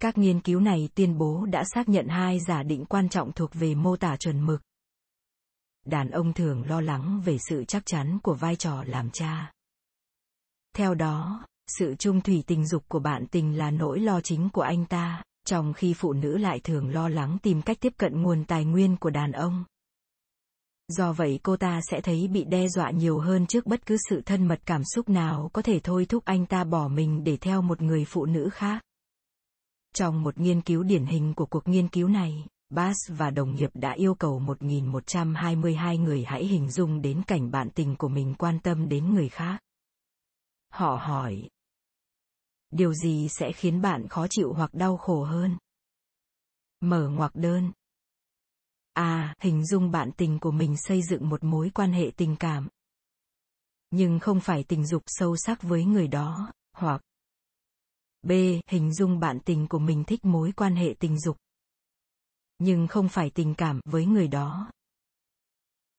Các 0.00 0.18
nghiên 0.18 0.40
cứu 0.40 0.60
này 0.60 0.88
tuyên 0.94 1.18
bố 1.18 1.46
đã 1.46 1.64
xác 1.74 1.88
nhận 1.88 2.08
hai 2.08 2.40
giả 2.40 2.62
định 2.62 2.84
quan 2.84 3.08
trọng 3.08 3.32
thuộc 3.32 3.50
về 3.54 3.74
mô 3.74 3.96
tả 3.96 4.16
chuẩn 4.16 4.46
mực. 4.46 4.62
Đàn 5.86 6.10
ông 6.10 6.32
thường 6.32 6.68
lo 6.68 6.80
lắng 6.80 7.22
về 7.24 7.36
sự 7.48 7.64
chắc 7.64 7.82
chắn 7.86 8.18
của 8.22 8.34
vai 8.34 8.56
trò 8.56 8.84
làm 8.86 9.10
cha. 9.10 9.52
Theo 10.76 10.94
đó, 10.94 11.46
sự 11.66 11.94
trung 11.98 12.20
thủy 12.20 12.44
tình 12.46 12.66
dục 12.66 12.84
của 12.88 12.98
bạn 12.98 13.26
tình 13.26 13.58
là 13.58 13.70
nỗi 13.70 14.00
lo 14.00 14.20
chính 14.20 14.48
của 14.52 14.62
anh 14.62 14.86
ta, 14.86 15.22
trong 15.46 15.72
khi 15.72 15.94
phụ 15.94 16.12
nữ 16.12 16.38
lại 16.38 16.60
thường 16.60 16.90
lo 16.90 17.08
lắng 17.08 17.38
tìm 17.42 17.62
cách 17.62 17.76
tiếp 17.80 17.92
cận 17.96 18.22
nguồn 18.22 18.44
tài 18.44 18.64
nguyên 18.64 18.96
của 18.96 19.10
đàn 19.10 19.32
ông. 19.32 19.64
Do 20.88 21.12
vậy 21.12 21.40
cô 21.42 21.56
ta 21.56 21.80
sẽ 21.90 22.00
thấy 22.00 22.28
bị 22.28 22.44
đe 22.44 22.68
dọa 22.68 22.90
nhiều 22.90 23.18
hơn 23.18 23.46
trước 23.46 23.66
bất 23.66 23.86
cứ 23.86 23.96
sự 24.08 24.22
thân 24.26 24.48
mật 24.48 24.60
cảm 24.66 24.82
xúc 24.84 25.08
nào 25.08 25.50
có 25.52 25.62
thể 25.62 25.80
thôi 25.80 26.06
thúc 26.08 26.24
anh 26.24 26.46
ta 26.46 26.64
bỏ 26.64 26.88
mình 26.88 27.24
để 27.24 27.36
theo 27.36 27.62
một 27.62 27.82
người 27.82 28.04
phụ 28.04 28.26
nữ 28.26 28.48
khác. 28.52 28.82
Trong 29.94 30.22
một 30.22 30.38
nghiên 30.38 30.60
cứu 30.60 30.82
điển 30.82 31.04
hình 31.06 31.34
của 31.34 31.46
cuộc 31.46 31.68
nghiên 31.68 31.88
cứu 31.88 32.08
này, 32.08 32.46
Bass 32.70 32.98
và 33.08 33.30
đồng 33.30 33.54
nghiệp 33.54 33.70
đã 33.74 33.92
yêu 33.92 34.14
cầu 34.14 34.40
1.122 34.40 36.02
người 36.02 36.24
hãy 36.24 36.46
hình 36.46 36.70
dung 36.70 37.02
đến 37.02 37.22
cảnh 37.26 37.50
bạn 37.50 37.70
tình 37.70 37.96
của 37.96 38.08
mình 38.08 38.34
quan 38.38 38.58
tâm 38.58 38.88
đến 38.88 39.14
người 39.14 39.28
khác. 39.28 39.58
Họ 40.72 40.96
hỏi. 41.02 41.48
Điều 42.72 42.94
gì 42.94 43.28
sẽ 43.28 43.52
khiến 43.52 43.82
bạn 43.82 44.08
khó 44.08 44.26
chịu 44.30 44.52
hoặc 44.52 44.74
đau 44.74 44.96
khổ 44.96 45.24
hơn? 45.24 45.58
Mở 46.80 47.08
ngoặc 47.08 47.34
đơn. 47.34 47.72
A. 48.92 49.34
Hình 49.40 49.66
dung 49.66 49.90
bạn 49.90 50.10
tình 50.16 50.38
của 50.38 50.50
mình 50.50 50.76
xây 50.76 51.02
dựng 51.02 51.28
một 51.28 51.44
mối 51.44 51.70
quan 51.74 51.92
hệ 51.92 52.10
tình 52.16 52.36
cảm. 52.36 52.68
Nhưng 53.90 54.18
không 54.18 54.40
phải 54.40 54.64
tình 54.64 54.86
dục 54.86 55.02
sâu 55.06 55.36
sắc 55.36 55.62
với 55.62 55.84
người 55.84 56.08
đó, 56.08 56.52
hoặc 56.72 57.02
B. 58.22 58.32
Hình 58.66 58.94
dung 58.94 59.20
bạn 59.20 59.38
tình 59.44 59.68
của 59.68 59.78
mình 59.78 60.04
thích 60.04 60.24
mối 60.24 60.52
quan 60.56 60.76
hệ 60.76 60.94
tình 60.98 61.18
dục. 61.18 61.36
Nhưng 62.58 62.86
không 62.86 63.08
phải 63.08 63.30
tình 63.30 63.54
cảm 63.54 63.80
với 63.84 64.06
người 64.06 64.28
đó. 64.28 64.70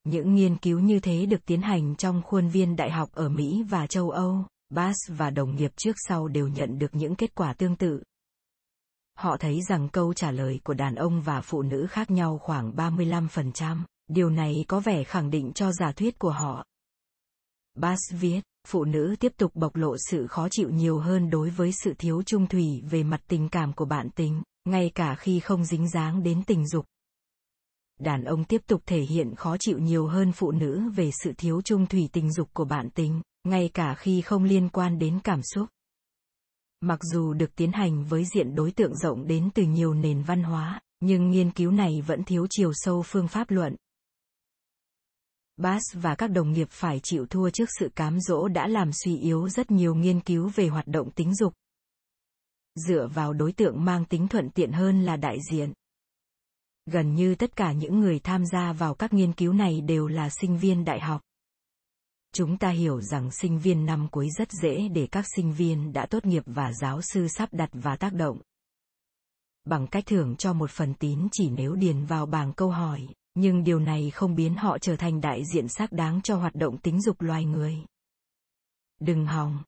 Những 0.04 0.34
nghiên 0.34 0.56
cứu 0.56 0.80
như 0.80 1.00
thế 1.00 1.26
được 1.26 1.44
tiến 1.46 1.62
hành 1.62 1.96
trong 1.96 2.22
khuôn 2.22 2.48
viên 2.48 2.76
đại 2.76 2.90
học 2.90 3.12
ở 3.12 3.28
Mỹ 3.28 3.62
và 3.68 3.86
châu 3.86 4.10
Âu. 4.10 4.44
Bass 4.70 4.96
và 5.08 5.30
đồng 5.30 5.56
nghiệp 5.56 5.72
trước 5.76 5.96
sau 6.08 6.28
đều 6.28 6.48
nhận 6.48 6.78
được 6.78 6.94
những 6.94 7.14
kết 7.14 7.34
quả 7.34 7.52
tương 7.52 7.76
tự. 7.76 8.02
Họ 9.14 9.36
thấy 9.36 9.60
rằng 9.68 9.88
câu 9.88 10.14
trả 10.14 10.30
lời 10.30 10.60
của 10.64 10.74
đàn 10.74 10.94
ông 10.94 11.20
và 11.20 11.40
phụ 11.40 11.62
nữ 11.62 11.86
khác 11.90 12.10
nhau 12.10 12.38
khoảng 12.38 12.72
35%, 12.76 13.78
điều 14.08 14.30
này 14.30 14.64
có 14.68 14.80
vẻ 14.80 15.04
khẳng 15.04 15.30
định 15.30 15.52
cho 15.52 15.72
giả 15.72 15.92
thuyết 15.92 16.18
của 16.18 16.30
họ. 16.30 16.64
Bass 17.74 18.00
viết, 18.10 18.40
phụ 18.66 18.84
nữ 18.84 19.14
tiếp 19.20 19.32
tục 19.36 19.52
bộc 19.54 19.76
lộ 19.76 19.96
sự 20.10 20.26
khó 20.26 20.48
chịu 20.50 20.70
nhiều 20.70 20.98
hơn 20.98 21.30
đối 21.30 21.50
với 21.50 21.72
sự 21.72 21.94
thiếu 21.98 22.22
trung 22.22 22.46
thủy 22.46 22.82
về 22.90 23.02
mặt 23.02 23.20
tình 23.28 23.48
cảm 23.48 23.72
của 23.72 23.84
bạn 23.84 24.10
tình, 24.10 24.42
ngay 24.64 24.90
cả 24.94 25.14
khi 25.14 25.40
không 25.40 25.64
dính 25.64 25.88
dáng 25.88 26.22
đến 26.22 26.42
tình 26.46 26.66
dục. 26.68 26.86
Đàn 28.00 28.24
ông 28.24 28.44
tiếp 28.44 28.62
tục 28.66 28.82
thể 28.86 29.00
hiện 29.00 29.34
khó 29.34 29.56
chịu 29.60 29.78
nhiều 29.78 30.06
hơn 30.06 30.32
phụ 30.32 30.50
nữ 30.50 30.90
về 30.94 31.10
sự 31.22 31.32
thiếu 31.38 31.62
trung 31.62 31.86
thủy 31.86 32.08
tình 32.12 32.32
dục 32.32 32.48
của 32.52 32.64
bạn 32.64 32.90
tình, 32.90 33.20
ngay 33.44 33.70
cả 33.74 33.94
khi 33.94 34.20
không 34.20 34.44
liên 34.44 34.68
quan 34.68 34.98
đến 34.98 35.20
cảm 35.24 35.40
xúc. 35.42 35.68
Mặc 36.80 36.98
dù 37.02 37.32
được 37.32 37.54
tiến 37.56 37.72
hành 37.72 38.04
với 38.04 38.24
diện 38.34 38.54
đối 38.54 38.72
tượng 38.72 38.96
rộng 38.96 39.26
đến 39.26 39.50
từ 39.54 39.62
nhiều 39.62 39.94
nền 39.94 40.22
văn 40.22 40.42
hóa, 40.42 40.80
nhưng 41.00 41.30
nghiên 41.30 41.50
cứu 41.50 41.70
này 41.70 42.00
vẫn 42.06 42.24
thiếu 42.24 42.46
chiều 42.50 42.70
sâu 42.74 43.02
phương 43.06 43.28
pháp 43.28 43.50
luận. 43.50 43.76
Bass 45.56 45.84
và 45.94 46.14
các 46.14 46.26
đồng 46.30 46.52
nghiệp 46.52 46.68
phải 46.70 47.00
chịu 47.02 47.26
thua 47.26 47.50
trước 47.50 47.68
sự 47.80 47.88
cám 47.94 48.20
dỗ 48.20 48.48
đã 48.48 48.66
làm 48.66 48.90
suy 48.92 49.16
yếu 49.18 49.48
rất 49.48 49.70
nhiều 49.70 49.94
nghiên 49.94 50.20
cứu 50.20 50.50
về 50.54 50.68
hoạt 50.68 50.86
động 50.86 51.10
tính 51.10 51.34
dục. 51.34 51.54
Dựa 52.74 53.08
vào 53.14 53.32
đối 53.32 53.52
tượng 53.52 53.84
mang 53.84 54.04
tính 54.04 54.28
thuận 54.28 54.50
tiện 54.50 54.72
hơn 54.72 55.02
là 55.02 55.16
đại 55.16 55.38
diện. 55.50 55.72
Gần 56.86 57.14
như 57.14 57.34
tất 57.34 57.56
cả 57.56 57.72
những 57.72 58.00
người 58.00 58.18
tham 58.18 58.46
gia 58.46 58.72
vào 58.72 58.94
các 58.94 59.12
nghiên 59.12 59.32
cứu 59.32 59.52
này 59.52 59.80
đều 59.80 60.06
là 60.06 60.30
sinh 60.30 60.58
viên 60.58 60.84
đại 60.84 61.00
học. 61.00 61.20
Chúng 62.34 62.56
ta 62.56 62.68
hiểu 62.68 63.00
rằng 63.00 63.30
sinh 63.30 63.58
viên 63.58 63.86
năm 63.86 64.08
cuối 64.10 64.28
rất 64.38 64.52
dễ 64.52 64.88
để 64.88 65.08
các 65.12 65.24
sinh 65.36 65.52
viên 65.52 65.92
đã 65.92 66.06
tốt 66.06 66.26
nghiệp 66.26 66.42
và 66.46 66.72
giáo 66.72 67.00
sư 67.02 67.28
sắp 67.28 67.48
đặt 67.52 67.70
và 67.72 67.96
tác 67.96 68.12
động. 68.12 68.40
Bằng 69.64 69.86
cách 69.86 70.06
thưởng 70.06 70.36
cho 70.36 70.52
một 70.52 70.70
phần 70.70 70.94
tín 70.94 71.28
chỉ 71.32 71.50
nếu 71.50 71.74
điền 71.74 72.04
vào 72.04 72.26
bảng 72.26 72.52
câu 72.52 72.70
hỏi, 72.70 73.08
nhưng 73.34 73.64
điều 73.64 73.78
này 73.78 74.10
không 74.10 74.34
biến 74.34 74.54
họ 74.54 74.78
trở 74.78 74.96
thành 74.96 75.20
đại 75.20 75.42
diện 75.54 75.68
xác 75.68 75.92
đáng 75.92 76.20
cho 76.22 76.36
hoạt 76.36 76.54
động 76.54 76.78
tính 76.78 77.00
dục 77.00 77.20
loài 77.20 77.44
người. 77.44 77.76
Đừng 79.00 79.26
hòng. 79.26 79.62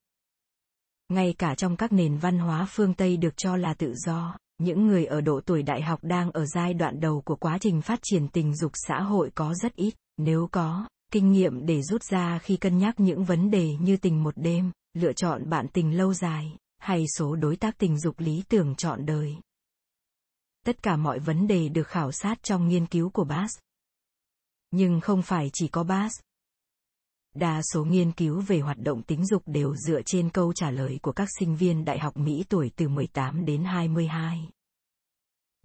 Ngay 1.08 1.34
cả 1.38 1.54
trong 1.54 1.76
các 1.76 1.92
nền 1.92 2.18
văn 2.18 2.38
hóa 2.38 2.66
phương 2.70 2.94
Tây 2.94 3.16
được 3.16 3.36
cho 3.36 3.56
là 3.56 3.74
tự 3.74 3.94
do, 3.94 4.36
những 4.58 4.86
người 4.86 5.06
ở 5.06 5.20
độ 5.20 5.40
tuổi 5.46 5.62
đại 5.62 5.82
học 5.82 6.00
đang 6.02 6.30
ở 6.30 6.46
giai 6.46 6.74
đoạn 6.74 7.00
đầu 7.00 7.22
của 7.24 7.36
quá 7.36 7.58
trình 7.60 7.82
phát 7.82 7.98
triển 8.02 8.28
tình 8.28 8.56
dục 8.56 8.72
xã 8.74 9.00
hội 9.00 9.30
có 9.34 9.54
rất 9.54 9.74
ít, 9.74 9.94
nếu 10.16 10.48
có, 10.52 10.86
kinh 11.12 11.32
nghiệm 11.32 11.66
để 11.66 11.82
rút 11.82 12.02
ra 12.02 12.38
khi 12.38 12.56
cân 12.56 12.78
nhắc 12.78 13.00
những 13.00 13.24
vấn 13.24 13.50
đề 13.50 13.76
như 13.80 13.96
tình 13.96 14.22
một 14.22 14.34
đêm, 14.36 14.72
lựa 14.94 15.12
chọn 15.12 15.50
bạn 15.50 15.66
tình 15.72 15.96
lâu 15.96 16.14
dài, 16.14 16.56
hay 16.78 17.04
số 17.16 17.36
đối 17.36 17.56
tác 17.56 17.78
tình 17.78 17.98
dục 17.98 18.20
lý 18.20 18.42
tưởng 18.48 18.74
chọn 18.74 19.06
đời. 19.06 19.36
Tất 20.64 20.82
cả 20.82 20.96
mọi 20.96 21.18
vấn 21.18 21.46
đề 21.46 21.68
được 21.68 21.88
khảo 21.88 22.12
sát 22.12 22.42
trong 22.42 22.68
nghiên 22.68 22.86
cứu 22.86 23.10
của 23.10 23.24
Bass. 23.24 23.58
Nhưng 24.70 25.00
không 25.00 25.22
phải 25.22 25.50
chỉ 25.52 25.68
có 25.68 25.84
Bass. 25.84 26.20
Đa 27.34 27.60
số 27.72 27.84
nghiên 27.84 28.12
cứu 28.12 28.40
về 28.40 28.60
hoạt 28.60 28.78
động 28.78 29.02
tính 29.02 29.26
dục 29.26 29.42
đều 29.46 29.74
dựa 29.76 30.00
trên 30.06 30.30
câu 30.30 30.52
trả 30.52 30.70
lời 30.70 30.98
của 31.02 31.12
các 31.12 31.28
sinh 31.38 31.56
viên 31.56 31.84
đại 31.84 31.98
học 31.98 32.16
Mỹ 32.16 32.44
tuổi 32.48 32.70
từ 32.76 32.88
18 32.88 33.44
đến 33.44 33.64
22. 33.64 34.48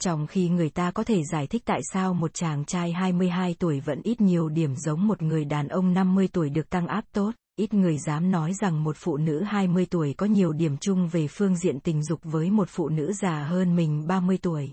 Trong 0.04 0.28
khi 0.28 0.50
người 0.50 0.70
ta 0.70 0.92
có 0.92 1.04
thể 1.04 1.24
giải 1.24 1.48
thích 1.48 1.62
tại 1.66 1.82
sao 1.94 2.14
một 2.14 2.34
chàng 2.34 2.66
trai 2.66 2.92
22 2.92 3.56
tuổi 3.60 3.80
vẫn 3.80 4.02
ít 4.04 4.22
nhiều 4.22 4.50
điểm 4.50 4.76
giống 4.76 5.08
một 5.08 5.22
người 5.22 5.46
đàn 5.46 5.68
ông 5.68 5.94
50 5.94 6.28
tuổi 6.28 6.50
được 6.50 6.70
tăng 6.70 6.88
áp 6.88 7.06
tốt, 7.12 7.32
ít 7.56 7.74
người 7.74 7.98
dám 7.98 8.32
nói 8.32 8.54
rằng 8.54 8.84
một 8.84 8.98
phụ 9.00 9.18
nữ 9.18 9.44
20 9.44 9.86
tuổi 9.86 10.14
có 10.18 10.26
nhiều 10.26 10.54
điểm 10.54 10.78
chung 10.78 11.08
về 11.08 11.28
phương 11.28 11.58
diện 11.58 11.80
tình 11.80 12.04
dục 12.04 12.20
với 12.24 12.52
một 12.52 12.70
phụ 12.70 12.90
nữ 12.90 13.14
già 13.14 13.44
hơn 13.44 13.76
mình 13.76 14.08
30 14.08 14.38
tuổi. 14.42 14.72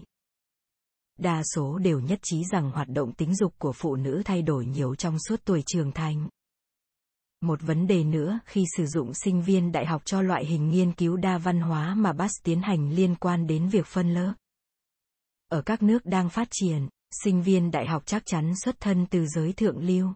Đa 1.19 1.43
số 1.55 1.79
đều 1.79 2.01
nhất 2.01 2.19
trí 2.23 2.45
rằng 2.45 2.71
hoạt 2.71 2.89
động 2.89 3.13
tính 3.13 3.35
dục 3.35 3.55
của 3.59 3.73
phụ 3.73 3.97
nữ 3.97 4.23
thay 4.25 4.43
đổi 4.43 4.67
nhiều 4.67 4.95
trong 4.95 5.17
suốt 5.29 5.41
tuổi 5.45 5.63
trưởng 5.67 5.93
thành. 5.93 6.29
Một 7.41 7.63
vấn 7.63 7.87
đề 7.87 8.05
nữa 8.05 8.41
khi 8.45 8.65
sử 8.77 8.87
dụng 8.87 9.15
sinh 9.15 9.43
viên 9.43 9.73
đại 9.73 9.87
học 9.87 10.03
cho 10.05 10.23
loại 10.23 10.45
hình 10.45 10.69
nghiên 10.69 10.93
cứu 10.93 11.17
đa 11.17 11.39
văn 11.39 11.61
hóa 11.61 11.95
mà 11.95 12.13
Bass 12.13 12.35
tiến 12.45 12.61
hành 12.61 12.91
liên 12.93 13.15
quan 13.15 13.47
đến 13.47 13.69
việc 13.69 13.87
phân 13.87 14.15
lớp. 14.15 14.35
Ở 15.49 15.63
các 15.63 15.83
nước 15.83 16.07
đang 16.07 16.31
phát 16.31 16.49
triển, 16.51 16.89
sinh 17.25 17.43
viên 17.43 17.71
đại 17.71 17.87
học 17.87 18.03
chắc 18.07 18.23
chắn 18.27 18.53
xuất 18.65 18.81
thân 18.81 19.07
từ 19.11 19.27
giới 19.27 19.53
thượng 19.53 19.79
lưu. 19.79 20.13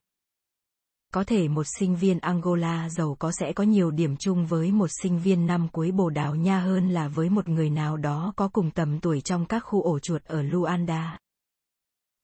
Có 1.15 1.25
thể 1.25 1.49
một 1.49 1.67
sinh 1.79 1.97
viên 1.97 2.19
Angola 2.19 2.89
giàu 2.89 3.17
có 3.19 3.33
sẽ 3.41 3.53
có 3.53 3.65
nhiều 3.65 3.91
điểm 3.91 4.17
chung 4.17 4.47
với 4.47 4.73
một 4.73 4.91
sinh 5.03 5.19
viên 5.19 5.47
năm 5.47 5.69
cuối 5.73 5.91
Bồ 5.93 6.11
Đào 6.11 6.35
Nha 6.35 6.61
hơn 6.61 6.89
là 6.89 7.09
với 7.09 7.31
một 7.31 7.49
người 7.49 7.71
nào 7.71 7.97
đó 7.97 8.33
có 8.37 8.49
cùng 8.49 8.71
tầm 8.71 9.01
tuổi 9.01 9.21
trong 9.21 9.47
các 9.47 9.61
khu 9.61 9.83
ổ 9.83 9.99
chuột 9.99 10.25
ở 10.25 10.43
Luanda. 10.43 11.19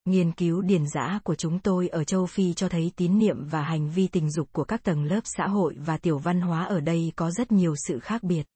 Nghiên 0.04 0.32
cứu 0.32 0.62
điền 0.62 0.88
giã 0.94 1.18
của 1.24 1.34
chúng 1.34 1.58
tôi 1.58 1.88
ở 1.88 2.04
châu 2.04 2.26
Phi 2.26 2.54
cho 2.54 2.68
thấy 2.68 2.92
tín 2.96 3.18
niệm 3.18 3.48
và 3.48 3.62
hành 3.62 3.90
vi 3.90 4.08
tình 4.08 4.30
dục 4.30 4.48
của 4.52 4.64
các 4.64 4.82
tầng 4.82 5.04
lớp 5.04 5.20
xã 5.24 5.46
hội 5.46 5.76
và 5.78 5.98
tiểu 5.98 6.18
văn 6.18 6.40
hóa 6.40 6.64
ở 6.64 6.80
đây 6.80 7.12
có 7.16 7.30
rất 7.30 7.52
nhiều 7.52 7.74
sự 7.86 7.98
khác 7.98 8.22
biệt. 8.22 8.46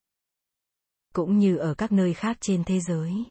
Cũng 1.15 1.39
như 1.39 1.57
ở 1.57 1.75
các 1.75 1.93
nơi 1.93 2.15
khác 2.15 2.37
trên 2.41 2.65
thế 2.65 2.81
giới. 2.81 3.25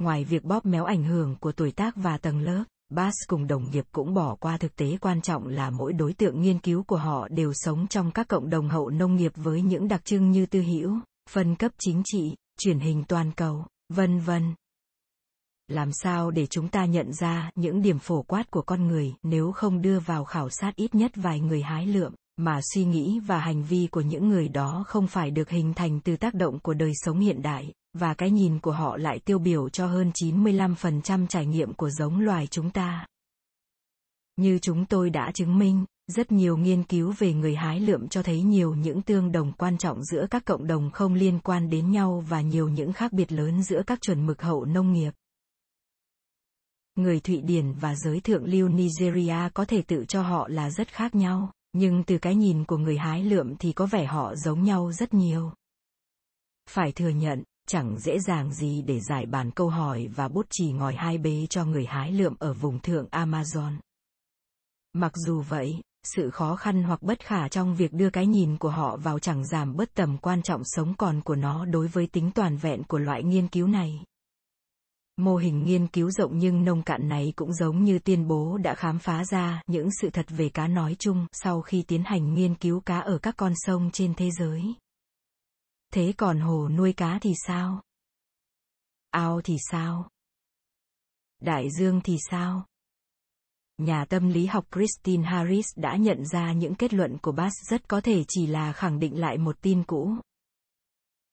Ngoài 0.00 0.24
việc 0.24 0.44
bóp 0.44 0.66
méo 0.66 0.84
ảnh 0.84 1.04
hưởng 1.04 1.36
của 1.40 1.52
tuổi 1.52 1.72
tác 1.72 1.96
và 1.96 2.18
tầng 2.18 2.40
lớp, 2.40 2.64
Bass 2.90 3.16
cùng 3.28 3.46
đồng 3.46 3.70
nghiệp 3.70 3.84
cũng 3.92 4.14
bỏ 4.14 4.34
qua 4.34 4.56
thực 4.56 4.76
tế 4.76 4.96
quan 5.00 5.20
trọng 5.20 5.46
là 5.46 5.70
mỗi 5.70 5.92
đối 5.92 6.12
tượng 6.12 6.40
nghiên 6.40 6.58
cứu 6.58 6.82
của 6.82 6.96
họ 6.96 7.28
đều 7.28 7.52
sống 7.54 7.86
trong 7.86 8.10
các 8.10 8.28
cộng 8.28 8.50
đồng 8.50 8.68
hậu 8.68 8.90
nông 8.90 9.16
nghiệp 9.16 9.32
với 9.36 9.62
những 9.62 9.88
đặc 9.88 10.04
trưng 10.04 10.30
như 10.30 10.46
tư 10.46 10.62
hữu, 10.62 10.98
phân 11.30 11.56
cấp 11.56 11.72
chính 11.78 12.02
trị, 12.04 12.36
truyền 12.58 12.78
hình 12.78 13.04
toàn 13.08 13.32
cầu, 13.32 13.66
vân 13.88 14.18
vân. 14.18 14.54
Làm 15.68 15.92
sao 15.92 16.30
để 16.30 16.46
chúng 16.46 16.68
ta 16.68 16.84
nhận 16.84 17.12
ra 17.12 17.50
những 17.54 17.82
điểm 17.82 17.98
phổ 17.98 18.22
quát 18.22 18.50
của 18.50 18.62
con 18.62 18.86
người 18.88 19.14
nếu 19.22 19.52
không 19.52 19.82
đưa 19.82 20.00
vào 20.00 20.24
khảo 20.24 20.50
sát 20.50 20.76
ít 20.76 20.94
nhất 20.94 21.12
vài 21.14 21.40
người 21.40 21.62
hái 21.62 21.86
lượm, 21.86 22.14
mà 22.36 22.60
suy 22.74 22.84
nghĩ 22.84 23.20
và 23.26 23.38
hành 23.38 23.62
vi 23.62 23.88
của 23.90 24.00
những 24.00 24.28
người 24.28 24.48
đó 24.48 24.84
không 24.86 25.06
phải 25.06 25.30
được 25.30 25.50
hình 25.50 25.74
thành 25.74 26.00
từ 26.00 26.16
tác 26.16 26.34
động 26.34 26.58
của 26.58 26.74
đời 26.74 26.92
sống 26.94 27.20
hiện 27.20 27.42
đại, 27.42 27.72
và 27.92 28.14
cái 28.14 28.30
nhìn 28.30 28.58
của 28.58 28.72
họ 28.72 28.96
lại 28.96 29.18
tiêu 29.18 29.38
biểu 29.38 29.68
cho 29.68 29.86
hơn 29.86 30.10
95% 30.14 31.26
trải 31.26 31.46
nghiệm 31.46 31.72
của 31.72 31.90
giống 31.90 32.20
loài 32.20 32.46
chúng 32.46 32.70
ta. 32.70 33.06
Như 34.36 34.58
chúng 34.58 34.86
tôi 34.86 35.10
đã 35.10 35.30
chứng 35.34 35.58
minh, 35.58 35.84
rất 36.06 36.32
nhiều 36.32 36.56
nghiên 36.56 36.82
cứu 36.82 37.14
về 37.18 37.32
người 37.32 37.54
hái 37.54 37.80
lượm 37.80 38.08
cho 38.08 38.22
thấy 38.22 38.42
nhiều 38.42 38.74
những 38.74 39.02
tương 39.02 39.32
đồng 39.32 39.52
quan 39.52 39.78
trọng 39.78 40.04
giữa 40.04 40.26
các 40.30 40.44
cộng 40.44 40.66
đồng 40.66 40.90
không 40.90 41.14
liên 41.14 41.38
quan 41.38 41.70
đến 41.70 41.90
nhau 41.90 42.24
và 42.28 42.40
nhiều 42.40 42.68
những 42.68 42.92
khác 42.92 43.12
biệt 43.12 43.32
lớn 43.32 43.62
giữa 43.62 43.82
các 43.86 44.00
chuẩn 44.00 44.26
mực 44.26 44.42
hậu 44.42 44.64
nông 44.64 44.92
nghiệp. 44.92 45.10
Người 46.94 47.20
Thụy 47.20 47.40
Điển 47.40 47.72
và 47.72 47.94
giới 47.94 48.20
thượng 48.20 48.44
lưu 48.44 48.68
Nigeria 48.68 49.48
có 49.54 49.64
thể 49.64 49.82
tự 49.82 50.04
cho 50.08 50.22
họ 50.22 50.48
là 50.48 50.70
rất 50.70 50.88
khác 50.88 51.14
nhau, 51.14 51.52
nhưng 51.72 52.04
từ 52.04 52.18
cái 52.18 52.34
nhìn 52.34 52.64
của 52.64 52.76
người 52.76 52.98
hái 52.98 53.24
lượm 53.24 53.56
thì 53.56 53.72
có 53.72 53.86
vẻ 53.86 54.04
họ 54.04 54.34
giống 54.34 54.64
nhau 54.64 54.92
rất 54.92 55.14
nhiều. 55.14 55.52
Phải 56.68 56.92
thừa 56.92 57.08
nhận, 57.08 57.42
chẳng 57.70 57.98
dễ 57.98 58.18
dàng 58.18 58.52
gì 58.52 58.82
để 58.82 59.00
giải 59.00 59.26
bàn 59.26 59.50
câu 59.50 59.68
hỏi 59.68 60.08
và 60.16 60.28
bút 60.28 60.46
chì 60.50 60.72
ngòi 60.72 60.94
hai 60.94 61.18
bế 61.18 61.46
cho 61.50 61.64
người 61.64 61.86
hái 61.86 62.12
lượm 62.12 62.34
ở 62.38 62.52
vùng 62.52 62.78
thượng 62.78 63.06
Amazon. 63.10 63.72
Mặc 64.92 65.12
dù 65.26 65.40
vậy, 65.40 65.80
sự 66.04 66.30
khó 66.30 66.56
khăn 66.56 66.82
hoặc 66.82 67.02
bất 67.02 67.20
khả 67.20 67.48
trong 67.48 67.76
việc 67.76 67.92
đưa 67.92 68.10
cái 68.10 68.26
nhìn 68.26 68.56
của 68.56 68.70
họ 68.70 68.96
vào 68.96 69.18
chẳng 69.18 69.46
giảm 69.46 69.76
bớt 69.76 69.94
tầm 69.94 70.18
quan 70.18 70.42
trọng 70.42 70.62
sống 70.64 70.94
còn 70.98 71.20
của 71.20 71.34
nó 71.34 71.64
đối 71.64 71.88
với 71.88 72.06
tính 72.06 72.30
toàn 72.34 72.56
vẹn 72.56 72.82
của 72.82 72.98
loại 72.98 73.22
nghiên 73.22 73.48
cứu 73.48 73.66
này. 73.66 74.00
Mô 75.16 75.36
hình 75.36 75.64
nghiên 75.64 75.86
cứu 75.86 76.10
rộng 76.10 76.38
nhưng 76.38 76.64
nông 76.64 76.82
cạn 76.82 77.08
này 77.08 77.32
cũng 77.36 77.52
giống 77.52 77.84
như 77.84 77.98
tuyên 77.98 78.28
bố 78.28 78.58
đã 78.58 78.74
khám 78.74 78.98
phá 78.98 79.24
ra 79.24 79.62
những 79.66 79.88
sự 80.00 80.10
thật 80.10 80.26
về 80.28 80.48
cá 80.48 80.66
nói 80.66 80.96
chung 80.98 81.26
sau 81.32 81.60
khi 81.60 81.82
tiến 81.82 82.02
hành 82.04 82.34
nghiên 82.34 82.54
cứu 82.54 82.80
cá 82.80 82.98
ở 82.98 83.18
các 83.18 83.36
con 83.36 83.52
sông 83.56 83.90
trên 83.92 84.14
thế 84.14 84.30
giới. 84.38 84.74
Thế 85.90 86.12
còn 86.16 86.40
hồ 86.40 86.68
nuôi 86.68 86.92
cá 86.92 87.18
thì 87.22 87.34
sao? 87.46 87.82
Ao 89.10 89.40
thì 89.44 89.56
sao? 89.70 90.08
Đại 91.40 91.70
dương 91.70 92.00
thì 92.04 92.16
sao? 92.30 92.66
Nhà 93.78 94.04
tâm 94.04 94.28
lý 94.28 94.46
học 94.46 94.66
Christine 94.74 95.24
Harris 95.24 95.66
đã 95.76 95.96
nhận 95.96 96.26
ra 96.26 96.52
những 96.52 96.74
kết 96.74 96.94
luận 96.94 97.18
của 97.22 97.32
Bass 97.32 97.54
rất 97.70 97.88
có 97.88 98.00
thể 98.00 98.24
chỉ 98.28 98.46
là 98.46 98.72
khẳng 98.72 98.98
định 98.98 99.20
lại 99.20 99.38
một 99.38 99.56
tin 99.60 99.84
cũ. 99.84 100.14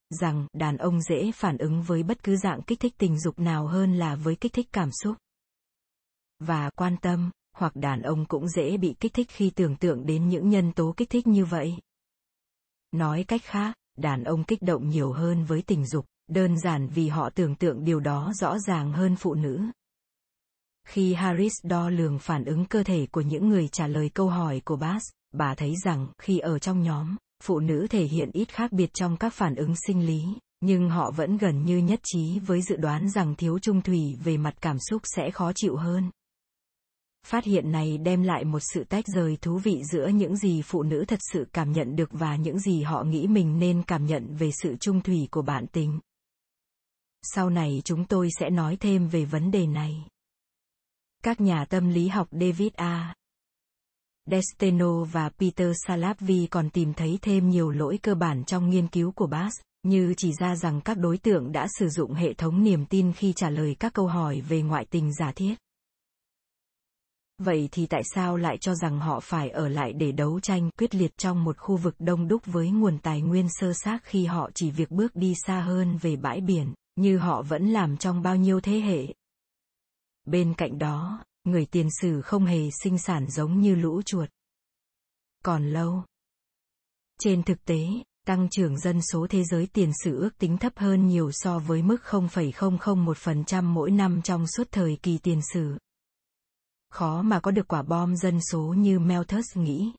Rằng 0.10 0.48
đàn 0.54 0.78
ông 0.78 1.02
dễ 1.02 1.32
phản 1.36 1.58
ứng 1.58 1.84
với 1.84 2.04
bất 2.04 2.24
cứ 2.24 2.36
dạng 2.36 2.62
kích 2.62 2.80
thích 2.80 2.94
tình 2.98 3.20
dục 3.20 3.40
nào 3.40 3.68
hơn 3.68 3.94
là 3.94 4.16
với 4.16 4.36
kích 4.36 4.54
thích 4.54 4.68
cảm 4.72 4.90
xúc. 5.04 5.18
Và 6.40 6.70
quan 6.70 6.98
tâm, 7.02 7.32
hoặc 7.54 7.76
đàn 7.76 8.02
ông 8.02 8.26
cũng 8.26 8.48
dễ 8.48 8.78
bị 8.78 8.96
kích 9.00 9.14
thích 9.14 9.28
khi 9.30 9.50
tưởng 9.50 9.76
tượng 9.76 10.06
đến 10.06 10.30
những 10.30 10.50
nhân 10.50 10.72
tố 10.72 10.94
kích 10.98 11.10
thích 11.10 11.28
như 11.28 11.46
vậy. 11.46 11.78
Nói 12.92 13.26
cách 13.28 13.42
khác, 13.44 13.76
đàn 13.98 14.24
ông 14.24 14.44
kích 14.44 14.62
động 14.62 14.90
nhiều 14.90 15.12
hơn 15.12 15.44
với 15.44 15.62
tình 15.62 15.86
dục, 15.86 16.06
đơn 16.30 16.60
giản 16.60 16.88
vì 16.88 17.08
họ 17.08 17.30
tưởng 17.30 17.56
tượng 17.56 17.84
điều 17.84 18.00
đó 18.00 18.32
rõ 18.36 18.60
ràng 18.60 18.94
hơn 18.94 19.16
phụ 19.16 19.34
nữ. 19.34 19.62
Khi 20.88 21.14
Harris 21.14 21.54
đo 21.64 21.90
lường 21.90 22.20
phản 22.20 22.46
ứng 22.46 22.66
cơ 22.66 22.84
thể 22.84 23.08
của 23.12 23.22
những 23.22 23.50
người 23.50 23.68
trả 23.68 23.88
lời 23.88 24.10
câu 24.14 24.30
hỏi 24.30 24.62
của 24.66 24.76
Bass, 24.76 25.06
bà 25.34 25.56
thấy 25.56 25.74
rằng 25.86 26.08
khi 26.18 26.40
ở 26.40 26.60
trong 26.60 26.82
nhóm, 26.82 27.16
phụ 27.44 27.60
nữ 27.60 27.88
thể 27.90 28.04
hiện 28.04 28.30
ít 28.34 28.54
khác 28.54 28.72
biệt 28.72 28.94
trong 28.94 29.18
các 29.18 29.34
phản 29.34 29.56
ứng 29.56 29.74
sinh 29.88 30.06
lý, 30.06 30.24
nhưng 30.62 30.90
họ 30.90 31.12
vẫn 31.12 31.38
gần 31.38 31.66
như 31.66 31.78
nhất 31.78 32.00
trí 32.04 32.40
với 32.40 32.62
dự 32.62 32.76
đoán 32.76 33.10
rằng 33.10 33.36
thiếu 33.36 33.60
trung 33.60 33.82
thủy 33.82 34.02
về 34.24 34.38
mặt 34.38 34.54
cảm 34.62 34.78
xúc 34.80 35.02
sẽ 35.06 35.32
khó 35.32 35.52
chịu 35.56 35.76
hơn. 35.76 36.10
Phát 37.28 37.44
hiện 37.44 37.72
này 37.72 37.98
đem 37.98 38.24
lại 38.24 38.44
một 38.44 38.60
sự 38.74 38.84
tách 38.84 39.08
rời 39.08 39.38
thú 39.42 39.58
vị 39.58 39.82
giữa 39.92 40.08
những 40.08 40.36
gì 40.38 40.62
phụ 40.62 40.84
nữ 40.84 41.06
thật 41.08 41.20
sự 41.34 41.48
cảm 41.54 41.72
nhận 41.72 41.96
được 41.96 42.10
và 42.12 42.36
những 42.36 42.60
gì 42.60 42.82
họ 42.82 43.04
nghĩ 43.04 43.28
mình 43.28 43.60
nên 43.60 43.84
cảm 43.84 44.06
nhận 44.06 44.36
về 44.36 44.52
sự 44.52 44.76
trung 44.80 45.02
thủy 45.02 45.28
của 45.32 45.42
bạn 45.42 45.68
tình. 45.68 46.00
Sau 47.22 47.50
này 47.50 47.82
chúng 47.86 48.06
tôi 48.06 48.30
sẽ 48.40 48.50
nói 48.50 48.78
thêm 48.80 49.08
về 49.08 49.26
vấn 49.26 49.52
đề 49.52 49.68
này. 49.68 50.08
Các 51.24 51.42
nhà 51.42 51.66
tâm 51.66 51.90
lý 51.90 52.08
học 52.08 52.28
David 52.32 52.74
A. 52.76 53.16
Desteno 54.26 55.04
và 55.04 55.30
Peter 55.30 55.76
Salovey 55.88 56.48
còn 56.52 56.70
tìm 56.70 56.94
thấy 56.94 57.20
thêm 57.22 57.50
nhiều 57.50 57.70
lỗi 57.70 58.00
cơ 58.02 58.16
bản 58.16 58.44
trong 58.44 58.70
nghiên 58.70 58.88
cứu 58.88 59.12
của 59.12 59.28
Bass, 59.28 59.60
như 59.84 60.14
chỉ 60.18 60.34
ra 60.40 60.56
rằng 60.56 60.82
các 60.82 60.98
đối 60.98 61.18
tượng 61.18 61.52
đã 61.52 61.68
sử 61.80 61.90
dụng 61.90 62.14
hệ 62.14 62.34
thống 62.34 62.64
niềm 62.64 62.86
tin 62.86 63.14
khi 63.14 63.34
trả 63.36 63.50
lời 63.50 63.76
các 63.80 63.94
câu 63.94 64.08
hỏi 64.08 64.42
về 64.42 64.62
ngoại 64.62 64.86
tình 64.86 65.14
giả 65.14 65.32
thiết. 65.36 65.56
Vậy 67.38 67.70
thì 67.72 67.86
tại 67.86 68.02
sao 68.04 68.38
lại 68.38 68.58
cho 68.58 68.76
rằng 68.76 69.00
họ 69.00 69.20
phải 69.20 69.50
ở 69.50 69.68
lại 69.68 69.94
để 69.94 70.12
đấu 70.12 70.40
tranh 70.40 70.70
quyết 70.78 70.96
liệt 70.96 71.18
trong 71.18 71.44
một 71.44 71.58
khu 71.58 71.78
vực 71.78 71.96
đông 72.00 72.28
đúc 72.28 72.42
với 72.46 72.70
nguồn 72.70 72.98
tài 73.00 73.22
nguyên 73.22 73.48
sơ 73.50 73.74
xác 73.74 74.00
khi 74.04 74.26
họ 74.26 74.50
chỉ 74.54 74.72
việc 74.72 74.92
bước 74.92 75.16
đi 75.16 75.34
xa 75.46 75.62
hơn 75.62 75.98
về 75.98 76.16
bãi 76.16 76.42
biển, 76.42 76.74
như 76.96 77.18
họ 77.18 77.42
vẫn 77.42 77.68
làm 77.68 77.98
trong 77.98 78.22
bao 78.22 78.36
nhiêu 78.36 78.60
thế 78.60 78.80
hệ? 78.80 79.14
Bên 80.26 80.54
cạnh 80.54 80.80
đó, 80.80 81.26
người 81.44 81.66
tiền 81.66 81.88
sử 82.02 82.22
không 82.22 82.46
hề 82.46 82.70
sinh 82.84 82.98
sản 82.98 83.28
giống 83.30 83.62
như 83.62 83.76
lũ 83.76 84.02
chuột. 84.02 84.30
Còn 85.44 85.70
lâu. 85.70 86.04
Trên 87.20 87.44
thực 87.44 87.66
tế, 87.66 87.88
tăng 88.26 88.50
trưởng 88.50 88.80
dân 88.80 89.02
số 89.02 89.28
thế 89.30 89.44
giới 89.44 89.68
tiền 89.74 89.92
sử 90.04 90.20
ước 90.20 90.38
tính 90.38 90.58
thấp 90.58 90.74
hơn 90.76 91.08
nhiều 91.08 91.32
so 91.34 91.60
với 91.60 91.82
mức 91.82 91.98
0,001% 92.04 93.64
mỗi 93.64 93.92
năm 93.92 94.22
trong 94.22 94.46
suốt 94.48 94.68
thời 94.72 94.98
kỳ 95.02 95.18
tiền 95.18 95.42
sử. 95.54 95.78
Khó 96.90 97.22
mà 97.22 97.40
có 97.40 97.52
được 97.52 97.68
quả 97.68 97.82
bom 97.82 98.16
dân 98.16 98.42
số 98.42 98.62
như 98.62 99.00
Malthus 99.00 99.46
nghĩ. 99.58 99.94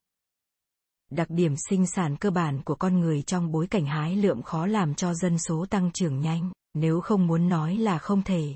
Đặc 1.11 1.31
điểm 1.31 1.55
sinh 1.69 1.87
sản 1.87 2.17
cơ 2.17 2.31
bản 2.31 2.63
của 2.63 2.75
con 2.75 3.01
người 3.01 3.23
trong 3.23 3.53
bối 3.53 3.67
cảnh 3.67 3.87
hái 3.87 4.17
lượm 4.17 4.43
khó 4.43 4.67
làm 4.67 4.95
cho 4.95 5.15
dân 5.15 5.39
số 5.39 5.67
tăng 5.71 5.91
trưởng 5.93 6.21
nhanh, 6.21 6.51
nếu 6.75 7.01
không 7.01 7.27
muốn 7.27 7.49
nói 7.49 7.77
là 7.77 7.99
không 7.99 8.23
thể 8.23 8.55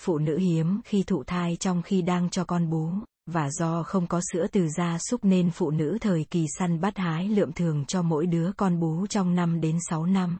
phụ 0.00 0.18
nữ 0.18 0.38
hiếm 0.38 0.80
khi 0.84 1.02
thụ 1.02 1.24
thai 1.24 1.56
trong 1.56 1.82
khi 1.82 2.02
đang 2.02 2.30
cho 2.30 2.44
con 2.44 2.70
bú, 2.70 2.90
và 3.26 3.50
do 3.50 3.82
không 3.82 4.06
có 4.06 4.20
sữa 4.32 4.46
từ 4.52 4.68
gia 4.68 4.98
súc 4.98 5.24
nên 5.24 5.50
phụ 5.50 5.70
nữ 5.70 5.98
thời 6.00 6.24
kỳ 6.30 6.46
săn 6.58 6.80
bắt 6.80 6.98
hái 6.98 7.28
lượm 7.28 7.52
thường 7.52 7.84
cho 7.84 8.02
mỗi 8.02 8.26
đứa 8.26 8.52
con 8.56 8.80
bú 8.80 9.06
trong 9.06 9.34
5 9.34 9.60
đến 9.60 9.78
6 9.90 10.06
năm. 10.06 10.38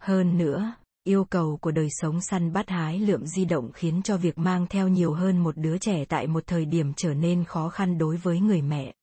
Hơn 0.00 0.38
nữa, 0.38 0.72
yêu 1.04 1.24
cầu 1.24 1.58
của 1.60 1.70
đời 1.70 1.88
sống 1.90 2.20
săn 2.20 2.52
bắt 2.52 2.68
hái 2.68 2.98
lượm 2.98 3.26
di 3.26 3.44
động 3.44 3.70
khiến 3.74 4.02
cho 4.02 4.16
việc 4.16 4.38
mang 4.38 4.66
theo 4.66 4.88
nhiều 4.88 5.12
hơn 5.14 5.38
một 5.38 5.56
đứa 5.56 5.78
trẻ 5.78 6.04
tại 6.04 6.26
một 6.26 6.46
thời 6.46 6.64
điểm 6.64 6.92
trở 6.96 7.14
nên 7.14 7.44
khó 7.44 7.68
khăn 7.68 7.98
đối 7.98 8.16
với 8.16 8.40
người 8.40 8.62
mẹ. 8.62 8.94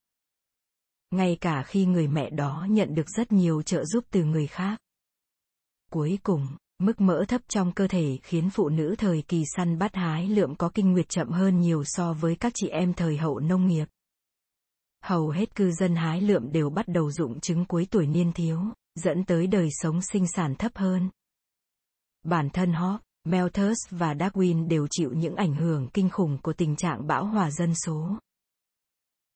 Ngay 1.12 1.38
cả 1.42 1.64
khi 1.64 1.86
người 1.86 2.08
mẹ 2.08 2.30
đó 2.30 2.68
nhận 2.70 2.96
được 2.96 3.10
rất 3.10 3.32
nhiều 3.32 3.62
trợ 3.62 3.86
giúp 3.86 4.04
từ 4.12 4.24
người 4.24 4.48
khác. 4.48 4.80
Cuối 5.92 6.20
cùng, 6.24 6.48
Mức 6.80 7.02
mỡ 7.02 7.26
thấp 7.28 7.42
trong 7.48 7.72
cơ 7.72 7.88
thể 7.88 8.18
khiến 8.24 8.50
phụ 8.50 8.70
nữ 8.70 8.96
thời 8.98 9.24
kỳ 9.28 9.44
săn 9.56 9.78
bắt 9.78 9.96
hái 9.96 10.28
lượm 10.28 10.56
có 10.56 10.70
kinh 10.74 10.92
nguyệt 10.92 11.10
chậm 11.10 11.30
hơn 11.30 11.60
nhiều 11.60 11.84
so 11.86 12.14
với 12.14 12.36
các 12.36 12.52
chị 12.56 12.68
em 12.68 12.94
thời 12.94 13.18
hậu 13.18 13.40
nông 13.40 13.68
nghiệp. 13.68 13.86
Hầu 15.04 15.30
hết 15.30 15.56
cư 15.56 15.72
dân 15.72 15.96
hái 15.96 16.22
lượm 16.22 16.52
đều 16.52 16.70
bắt 16.70 16.88
đầu 16.88 17.12
dụng 17.12 17.40
trứng 17.40 17.66
cuối 17.66 17.88
tuổi 17.92 18.08
niên 18.08 18.32
thiếu, 18.34 18.60
dẫn 18.96 19.24
tới 19.24 19.48
đời 19.48 19.70
sống 19.72 20.02
sinh 20.02 20.28
sản 20.28 20.56
thấp 20.56 20.72
hơn. 20.76 21.10
Bản 22.24 22.50
thân 22.50 22.74
họ 22.74 23.00
Malthus 23.24 23.78
và 23.90 24.14
Darwin 24.14 24.68
đều 24.68 24.88
chịu 24.90 25.14
những 25.14 25.36
ảnh 25.36 25.56
hưởng 25.56 25.90
kinh 25.94 26.10
khủng 26.10 26.38
của 26.44 26.54
tình 26.54 26.76
trạng 26.76 27.08
bão 27.08 27.26
hòa 27.26 27.52
dân 27.52 27.76
số. 27.76 28.18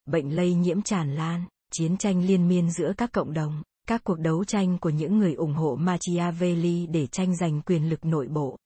Bệnh 0.06 0.36
lây 0.36 0.54
nhiễm 0.54 0.82
tràn 0.82 1.16
lan, 1.16 1.46
chiến 1.72 1.98
tranh 1.98 2.26
liên 2.26 2.48
miên 2.48 2.72
giữa 2.72 2.94
các 2.98 3.12
cộng 3.12 3.34
đồng, 3.34 3.64
các 3.88 4.04
cuộc 4.04 4.20
đấu 4.20 4.46
tranh 4.46 4.78
của 4.78 4.90
những 4.90 5.18
người 5.18 5.34
ủng 5.34 5.54
hộ 5.54 5.76
Machiavelli 5.76 6.88
để 6.88 7.08
tranh 7.08 7.36
giành 7.36 7.62
quyền 7.62 7.90
lực 7.90 8.06
nội 8.06 8.28
bộ. 8.28 8.58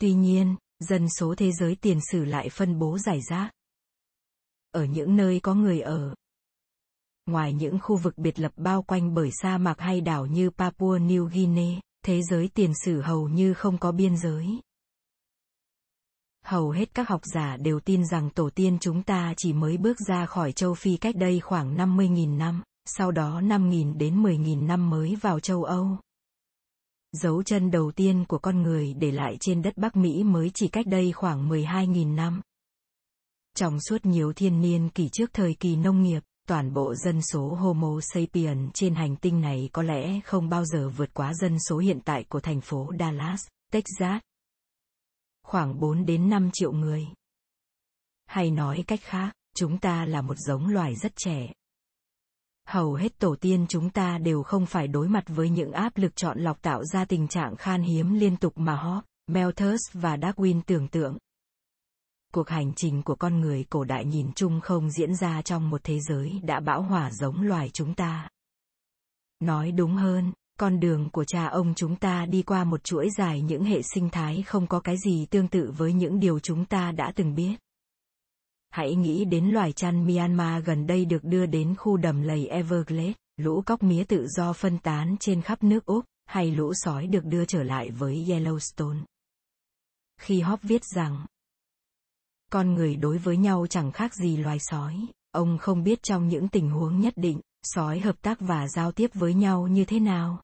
Tuy 0.00 0.12
nhiên, 0.12 0.56
dân 0.78 1.06
số 1.18 1.34
thế 1.34 1.52
giới 1.52 1.76
tiền 1.80 1.98
sử 2.10 2.24
lại 2.24 2.48
phân 2.48 2.78
bố 2.78 2.98
giải 2.98 3.20
rác. 3.30 3.50
Ở 4.70 4.84
những 4.84 5.16
nơi 5.16 5.40
có 5.40 5.54
người 5.54 5.80
ở. 5.80 6.14
Ngoài 7.26 7.52
những 7.52 7.78
khu 7.82 7.96
vực 7.96 8.18
biệt 8.18 8.38
lập 8.38 8.52
bao 8.56 8.82
quanh 8.82 9.14
bởi 9.14 9.30
sa 9.42 9.58
mạc 9.58 9.80
hay 9.80 10.00
đảo 10.00 10.26
như 10.26 10.50
Papua 10.50 10.98
New 10.98 11.24
Guinea, 11.24 11.80
thế 12.04 12.22
giới 12.22 12.48
tiền 12.54 12.72
sử 12.84 13.00
hầu 13.00 13.28
như 13.28 13.54
không 13.54 13.78
có 13.78 13.92
biên 13.92 14.16
giới. 14.16 14.46
Hầu 16.44 16.70
hết 16.70 16.94
các 16.94 17.08
học 17.08 17.20
giả 17.24 17.56
đều 17.56 17.80
tin 17.80 18.06
rằng 18.06 18.30
tổ 18.30 18.50
tiên 18.50 18.78
chúng 18.80 19.02
ta 19.02 19.34
chỉ 19.36 19.52
mới 19.52 19.76
bước 19.76 19.96
ra 20.08 20.26
khỏi 20.26 20.52
châu 20.52 20.74
Phi 20.74 20.96
cách 20.96 21.16
đây 21.16 21.40
khoảng 21.40 21.76
50.000 21.76 22.36
năm 22.36 22.62
sau 22.84 23.10
đó 23.10 23.40
5.000 23.40 23.98
đến 23.98 24.22
10.000 24.22 24.66
năm 24.66 24.90
mới 24.90 25.16
vào 25.16 25.40
châu 25.40 25.64
Âu. 25.64 25.98
Dấu 27.12 27.42
chân 27.42 27.70
đầu 27.70 27.92
tiên 27.92 28.24
của 28.28 28.38
con 28.38 28.62
người 28.62 28.94
để 28.94 29.10
lại 29.10 29.36
trên 29.40 29.62
đất 29.62 29.76
Bắc 29.76 29.96
Mỹ 29.96 30.24
mới 30.24 30.50
chỉ 30.54 30.68
cách 30.68 30.86
đây 30.86 31.12
khoảng 31.12 31.48
12.000 31.48 32.14
năm. 32.14 32.40
Trong 33.56 33.80
suốt 33.80 34.06
nhiều 34.06 34.32
thiên 34.32 34.60
niên 34.60 34.88
kỷ 34.88 35.08
trước 35.12 35.30
thời 35.32 35.54
kỳ 35.60 35.76
nông 35.76 36.02
nghiệp, 36.02 36.22
toàn 36.48 36.74
bộ 36.74 36.94
dân 36.94 37.22
số 37.22 37.48
Homo 37.48 38.00
sapien 38.00 38.70
trên 38.74 38.94
hành 38.94 39.16
tinh 39.16 39.40
này 39.40 39.70
có 39.72 39.82
lẽ 39.82 40.20
không 40.20 40.48
bao 40.48 40.64
giờ 40.64 40.88
vượt 40.88 41.14
quá 41.14 41.34
dân 41.34 41.56
số 41.68 41.78
hiện 41.78 42.00
tại 42.04 42.24
của 42.28 42.40
thành 42.40 42.60
phố 42.60 42.92
Dallas, 42.98 43.46
Texas. 43.72 44.22
Khoảng 45.42 45.80
4 45.80 46.06
đến 46.06 46.28
5 46.28 46.50
triệu 46.52 46.72
người. 46.72 47.06
Hay 48.26 48.50
nói 48.50 48.84
cách 48.86 49.00
khác, 49.02 49.32
chúng 49.54 49.78
ta 49.78 50.04
là 50.04 50.22
một 50.22 50.38
giống 50.38 50.66
loài 50.66 50.94
rất 50.94 51.12
trẻ, 51.16 51.52
hầu 52.68 52.94
hết 52.94 53.18
tổ 53.18 53.36
tiên 53.40 53.66
chúng 53.68 53.90
ta 53.90 54.18
đều 54.18 54.42
không 54.42 54.66
phải 54.66 54.88
đối 54.88 55.08
mặt 55.08 55.24
với 55.26 55.50
những 55.50 55.72
áp 55.72 55.92
lực 55.96 56.16
chọn 56.16 56.38
lọc 56.38 56.62
tạo 56.62 56.84
ra 56.84 57.04
tình 57.04 57.28
trạng 57.28 57.56
khan 57.56 57.82
hiếm 57.82 58.14
liên 58.14 58.36
tục 58.36 58.52
mà 58.56 58.76
Hawke, 58.76 59.02
Malthus 59.26 59.80
và 59.92 60.16
Darwin 60.16 60.60
tưởng 60.66 60.88
tượng. 60.88 61.18
Cuộc 62.34 62.48
hành 62.48 62.72
trình 62.76 63.02
của 63.02 63.14
con 63.14 63.40
người 63.40 63.64
cổ 63.70 63.84
đại 63.84 64.04
nhìn 64.04 64.32
chung 64.34 64.60
không 64.60 64.90
diễn 64.90 65.14
ra 65.14 65.42
trong 65.42 65.70
một 65.70 65.80
thế 65.84 66.00
giới 66.00 66.40
đã 66.42 66.60
bão 66.60 66.82
hỏa 66.82 67.10
giống 67.10 67.42
loài 67.42 67.70
chúng 67.72 67.94
ta. 67.94 68.28
Nói 69.40 69.72
đúng 69.72 69.94
hơn, 69.94 70.32
con 70.58 70.80
đường 70.80 71.10
của 71.10 71.24
cha 71.24 71.46
ông 71.46 71.74
chúng 71.74 71.96
ta 71.96 72.26
đi 72.26 72.42
qua 72.42 72.64
một 72.64 72.84
chuỗi 72.84 73.08
dài 73.18 73.40
những 73.40 73.64
hệ 73.64 73.82
sinh 73.82 74.10
thái 74.10 74.42
không 74.42 74.66
có 74.66 74.80
cái 74.80 74.96
gì 75.04 75.26
tương 75.30 75.48
tự 75.48 75.72
với 75.76 75.92
những 75.92 76.20
điều 76.20 76.38
chúng 76.38 76.64
ta 76.64 76.92
đã 76.92 77.12
từng 77.16 77.34
biết. 77.34 77.54
Hãy 78.70 78.94
nghĩ 78.94 79.24
đến 79.24 79.50
loài 79.50 79.72
chăn 79.72 80.06
Myanmar 80.06 80.64
gần 80.64 80.86
đây 80.86 81.04
được 81.04 81.24
đưa 81.24 81.46
đến 81.46 81.74
khu 81.74 81.96
đầm 81.96 82.22
lầy 82.22 82.46
Everglades, 82.46 83.14
lũ 83.36 83.62
cóc 83.66 83.82
mía 83.82 84.04
tự 84.04 84.26
do 84.28 84.52
phân 84.52 84.78
tán 84.78 85.16
trên 85.20 85.42
khắp 85.42 85.62
nước 85.62 85.86
Úc, 85.86 86.04
hay 86.26 86.50
lũ 86.50 86.72
sói 86.74 87.06
được 87.06 87.24
đưa 87.24 87.44
trở 87.44 87.62
lại 87.62 87.90
với 87.90 88.24
Yellowstone. 88.28 89.04
Khi 90.20 90.40
Hop 90.40 90.62
viết 90.62 90.84
rằng, 90.84 91.26
con 92.52 92.74
người 92.74 92.96
đối 92.96 93.18
với 93.18 93.36
nhau 93.36 93.66
chẳng 93.70 93.92
khác 93.92 94.14
gì 94.14 94.36
loài 94.36 94.58
sói, 94.60 95.06
ông 95.32 95.58
không 95.58 95.82
biết 95.82 96.02
trong 96.02 96.28
những 96.28 96.48
tình 96.48 96.70
huống 96.70 97.00
nhất 97.00 97.14
định, 97.16 97.40
sói 97.62 98.00
hợp 98.00 98.22
tác 98.22 98.40
và 98.40 98.68
giao 98.68 98.92
tiếp 98.92 99.10
với 99.14 99.34
nhau 99.34 99.66
như 99.66 99.84
thế 99.84 100.00
nào. 100.00 100.42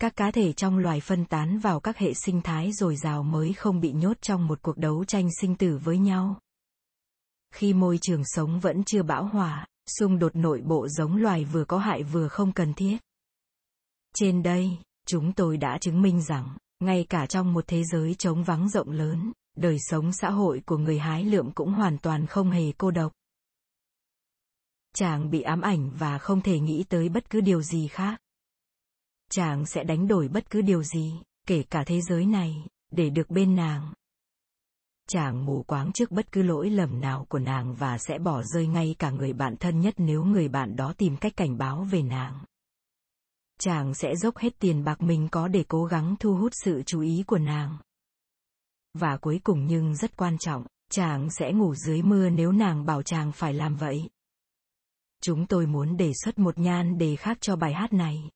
Các 0.00 0.16
cá 0.16 0.30
thể 0.30 0.52
trong 0.52 0.78
loài 0.78 1.00
phân 1.00 1.24
tán 1.24 1.58
vào 1.58 1.80
các 1.80 1.96
hệ 1.96 2.14
sinh 2.14 2.40
thái 2.42 2.72
dồi 2.72 2.96
dào 2.96 3.22
mới 3.22 3.52
không 3.52 3.80
bị 3.80 3.92
nhốt 3.92 4.16
trong 4.20 4.46
một 4.46 4.62
cuộc 4.62 4.78
đấu 4.78 5.04
tranh 5.04 5.28
sinh 5.40 5.56
tử 5.56 5.80
với 5.84 5.98
nhau 5.98 6.36
khi 7.56 7.74
môi 7.74 7.98
trường 8.02 8.22
sống 8.24 8.60
vẫn 8.60 8.84
chưa 8.84 9.02
bão 9.02 9.24
hòa, 9.24 9.66
xung 9.98 10.18
đột 10.18 10.36
nội 10.36 10.60
bộ 10.60 10.88
giống 10.88 11.16
loài 11.16 11.44
vừa 11.44 11.64
có 11.64 11.78
hại 11.78 12.02
vừa 12.02 12.28
không 12.28 12.52
cần 12.52 12.74
thiết. 12.74 12.98
Trên 14.14 14.42
đây, 14.42 14.78
chúng 15.06 15.32
tôi 15.32 15.56
đã 15.56 15.78
chứng 15.80 16.02
minh 16.02 16.22
rằng, 16.22 16.56
ngay 16.80 17.06
cả 17.08 17.26
trong 17.26 17.52
một 17.52 17.64
thế 17.66 17.84
giới 17.84 18.14
trống 18.14 18.44
vắng 18.44 18.68
rộng 18.68 18.90
lớn, 18.90 19.32
đời 19.56 19.76
sống 19.80 20.12
xã 20.12 20.30
hội 20.30 20.62
của 20.66 20.78
người 20.78 20.98
hái 20.98 21.24
lượm 21.24 21.52
cũng 21.52 21.72
hoàn 21.72 21.98
toàn 21.98 22.26
không 22.26 22.50
hề 22.50 22.72
cô 22.78 22.90
độc. 22.90 23.12
Chàng 24.94 25.30
bị 25.30 25.42
ám 25.42 25.60
ảnh 25.60 25.90
và 25.98 26.18
không 26.18 26.40
thể 26.40 26.60
nghĩ 26.60 26.84
tới 26.88 27.08
bất 27.08 27.30
cứ 27.30 27.40
điều 27.40 27.62
gì 27.62 27.88
khác. 27.88 28.20
Chàng 29.30 29.66
sẽ 29.66 29.84
đánh 29.84 30.08
đổi 30.08 30.28
bất 30.28 30.50
cứ 30.50 30.62
điều 30.62 30.82
gì, 30.82 31.14
kể 31.46 31.62
cả 31.62 31.84
thế 31.86 32.00
giới 32.00 32.26
này, 32.26 32.66
để 32.90 33.10
được 33.10 33.30
bên 33.30 33.56
nàng 33.56 33.92
chàng 35.08 35.46
mù 35.46 35.62
quáng 35.62 35.92
trước 35.92 36.10
bất 36.10 36.32
cứ 36.32 36.42
lỗi 36.42 36.70
lầm 36.70 37.00
nào 37.00 37.26
của 37.28 37.38
nàng 37.38 37.74
và 37.74 37.98
sẽ 37.98 38.18
bỏ 38.18 38.42
rơi 38.42 38.66
ngay 38.66 38.94
cả 38.98 39.10
người 39.10 39.32
bạn 39.32 39.56
thân 39.56 39.80
nhất 39.80 39.94
nếu 39.96 40.24
người 40.24 40.48
bạn 40.48 40.76
đó 40.76 40.92
tìm 40.98 41.16
cách 41.16 41.36
cảnh 41.36 41.58
báo 41.58 41.86
về 41.90 42.02
nàng 42.02 42.40
chàng 43.58 43.94
sẽ 43.94 44.16
dốc 44.16 44.36
hết 44.36 44.58
tiền 44.58 44.84
bạc 44.84 45.02
mình 45.02 45.28
có 45.32 45.48
để 45.48 45.64
cố 45.68 45.84
gắng 45.84 46.16
thu 46.20 46.34
hút 46.34 46.52
sự 46.64 46.82
chú 46.86 47.00
ý 47.00 47.24
của 47.26 47.38
nàng 47.38 47.78
và 48.98 49.16
cuối 49.16 49.40
cùng 49.44 49.66
nhưng 49.66 49.96
rất 49.96 50.16
quan 50.16 50.38
trọng, 50.38 50.66
chàng 50.90 51.30
sẽ 51.30 51.52
ngủ 51.52 51.74
dưới 51.74 52.02
mưa 52.02 52.30
nếu 52.30 52.52
nàng 52.52 52.86
bảo 52.86 53.02
chàng 53.02 53.32
phải 53.32 53.54
làm 53.54 53.76
vậy. 53.76 54.08
Chúng 55.22 55.46
tôi 55.46 55.66
muốn 55.66 55.96
đề 55.96 56.12
xuất 56.24 56.38
một 56.38 56.58
nhan 56.58 56.98
đề 56.98 57.16
khác 57.16 57.38
cho 57.40 57.56
bài 57.56 57.72
hát 57.72 57.92
này. 57.92 58.30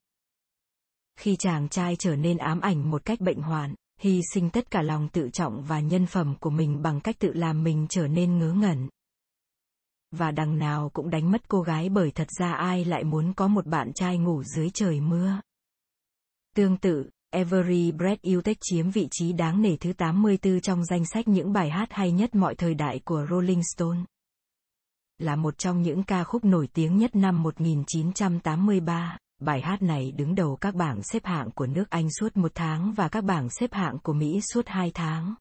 Khi 1.16 1.36
chàng 1.36 1.68
trai 1.68 1.96
trở 1.96 2.16
nên 2.16 2.38
ám 2.38 2.60
ảnh 2.60 2.90
một 2.90 3.04
cách 3.04 3.20
bệnh 3.20 3.42
hoạn, 3.42 3.74
hy 4.00 4.20
sinh 4.34 4.50
tất 4.50 4.70
cả 4.70 4.82
lòng 4.82 5.08
tự 5.08 5.28
trọng 5.32 5.62
và 5.62 5.80
nhân 5.80 6.06
phẩm 6.06 6.34
của 6.40 6.50
mình 6.50 6.82
bằng 6.82 7.00
cách 7.00 7.16
tự 7.18 7.32
làm 7.32 7.62
mình 7.62 7.86
trở 7.88 8.08
nên 8.08 8.38
ngớ 8.38 8.52
ngẩn. 8.52 8.88
Và 10.10 10.30
đằng 10.30 10.58
nào 10.58 10.90
cũng 10.92 11.10
đánh 11.10 11.30
mất 11.30 11.48
cô 11.48 11.62
gái 11.62 11.88
bởi 11.88 12.10
thật 12.10 12.28
ra 12.38 12.52
ai 12.52 12.84
lại 12.84 13.04
muốn 13.04 13.32
có 13.34 13.48
một 13.48 13.66
bạn 13.66 13.92
trai 13.94 14.18
ngủ 14.18 14.42
dưới 14.42 14.70
trời 14.74 15.00
mưa. 15.00 15.40
Tương 16.54 16.76
tự 16.76 17.10
Every 17.32 17.92
Breath 17.92 18.22
You 18.22 18.40
Take 18.40 18.58
chiếm 18.60 18.90
vị 18.90 19.08
trí 19.10 19.32
đáng 19.32 19.62
nể 19.62 19.76
thứ 19.76 19.92
84 19.92 20.60
trong 20.60 20.84
danh 20.84 21.04
sách 21.06 21.28
những 21.28 21.52
bài 21.52 21.70
hát 21.70 21.92
hay 21.92 22.12
nhất 22.12 22.34
mọi 22.34 22.54
thời 22.54 22.74
đại 22.74 23.00
của 23.04 23.26
Rolling 23.30 23.62
Stone. 23.74 23.98
Là 25.18 25.36
một 25.36 25.58
trong 25.58 25.82
những 25.82 26.02
ca 26.02 26.24
khúc 26.24 26.44
nổi 26.44 26.68
tiếng 26.72 26.96
nhất 26.96 27.16
năm 27.16 27.42
1983, 27.42 29.18
bài 29.40 29.60
hát 29.60 29.82
này 29.82 30.12
đứng 30.12 30.34
đầu 30.34 30.56
các 30.60 30.74
bảng 30.74 31.02
xếp 31.02 31.24
hạng 31.24 31.50
của 31.50 31.66
nước 31.66 31.90
Anh 31.90 32.08
suốt 32.20 32.36
một 32.36 32.52
tháng 32.54 32.92
và 32.92 33.08
các 33.08 33.24
bảng 33.24 33.48
xếp 33.50 33.72
hạng 33.72 33.98
của 33.98 34.12
Mỹ 34.12 34.40
suốt 34.54 34.68
hai 34.68 34.90
tháng. 34.94 35.34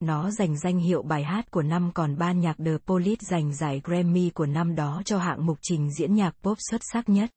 Nó 0.00 0.30
giành 0.30 0.58
danh 0.58 0.78
hiệu 0.78 1.02
bài 1.02 1.24
hát 1.24 1.50
của 1.50 1.62
năm 1.62 1.90
còn 1.94 2.18
ban 2.18 2.40
nhạc 2.40 2.56
The 2.58 2.78
Police 2.86 3.20
giành 3.20 3.54
giải 3.54 3.80
Grammy 3.84 4.30
của 4.30 4.46
năm 4.46 4.74
đó 4.74 5.02
cho 5.04 5.18
hạng 5.18 5.46
mục 5.46 5.58
trình 5.62 5.92
diễn 5.92 6.14
nhạc 6.14 6.36
pop 6.42 6.58
xuất 6.70 6.80
sắc 6.92 7.08
nhất. 7.08 7.30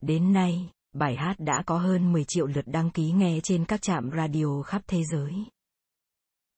Đến 0.00 0.32
nay, 0.32 0.70
bài 0.98 1.16
hát 1.16 1.34
đã 1.38 1.62
có 1.66 1.78
hơn 1.78 2.12
10 2.12 2.24
triệu 2.24 2.46
lượt 2.46 2.64
đăng 2.66 2.90
ký 2.90 3.12
nghe 3.12 3.40
trên 3.42 3.64
các 3.64 3.82
trạm 3.82 4.10
radio 4.16 4.62
khắp 4.62 4.82
thế 4.86 5.02
giới. 5.12 5.34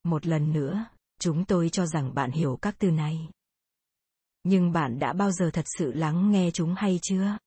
Một 0.05 0.27
lần 0.27 0.53
nữa, 0.53 0.85
chúng 1.21 1.45
tôi 1.45 1.69
cho 1.69 1.87
rằng 1.87 2.15
bạn 2.15 2.31
hiểu 2.31 2.59
các 2.63 2.75
từ 2.79 2.91
này. 2.91 3.29
Nhưng 4.45 4.73
bạn 4.73 4.99
đã 4.99 5.13
bao 5.13 5.31
giờ 5.33 5.51
thật 5.53 5.65
sự 5.79 5.93
lắng 5.93 6.31
nghe 6.31 6.51
chúng 6.51 6.75
hay 6.75 6.99
chưa? 7.03 7.39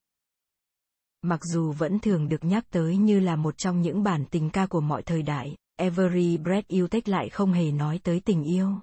Mặc 1.22 1.40
dù 1.44 1.72
vẫn 1.72 2.00
thường 2.00 2.30
được 2.30 2.44
nhắc 2.44 2.66
tới 2.70 2.98
như 2.98 3.20
là 3.20 3.36
một 3.36 3.58
trong 3.58 3.82
những 3.82 4.04
bản 4.04 4.26
tình 4.32 4.50
ca 4.50 4.66
của 4.66 4.82
mọi 4.82 5.04
thời 5.04 5.22
đại, 5.22 5.56
Every 5.76 6.38
Breath 6.38 6.68
You 6.68 6.88
Take 6.88 7.12
lại 7.12 7.30
không 7.30 7.54
hề 7.54 7.72
nói 7.72 8.00
tới 8.04 8.20
tình 8.20 8.44
yêu. 8.44 8.80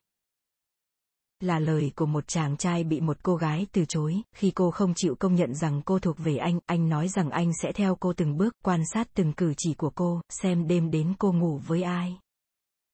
Là 1.41 1.59
lời 1.59 1.93
của 1.97 2.07
một 2.07 2.29
chàng 2.29 2.57
trai 2.57 2.85
bị 2.85 3.01
một 3.01 3.17
cô 3.23 3.37
gái 3.37 3.67
từ 3.73 3.85
chối, 3.85 4.23
khi 4.33 4.51
cô 4.51 4.71
không 4.71 4.95
chịu 4.97 5.15
công 5.15 5.35
nhận 5.35 5.55
rằng 5.55 5.83
cô 5.83 5.99
thuộc 5.99 6.19
về 6.19 6.37
anh, 6.37 6.59
anh 6.67 6.89
nói 6.89 7.09
rằng 7.09 7.31
anh 7.31 7.53
sẽ 7.63 7.73
theo 7.73 7.97
cô 8.01 8.13
từng 8.13 8.37
bước, 8.37 8.55
quan 8.65 8.81
sát 8.93 9.09
từng 9.15 9.33
cử 9.33 9.55
chỉ 9.57 9.75
của 9.75 9.91
cô, 9.91 10.21
xem 10.29 10.67
đêm 10.67 10.91
đến 10.91 11.15
cô 11.19 11.33
ngủ 11.33 11.61
với 11.67 11.83
ai. 11.83 12.19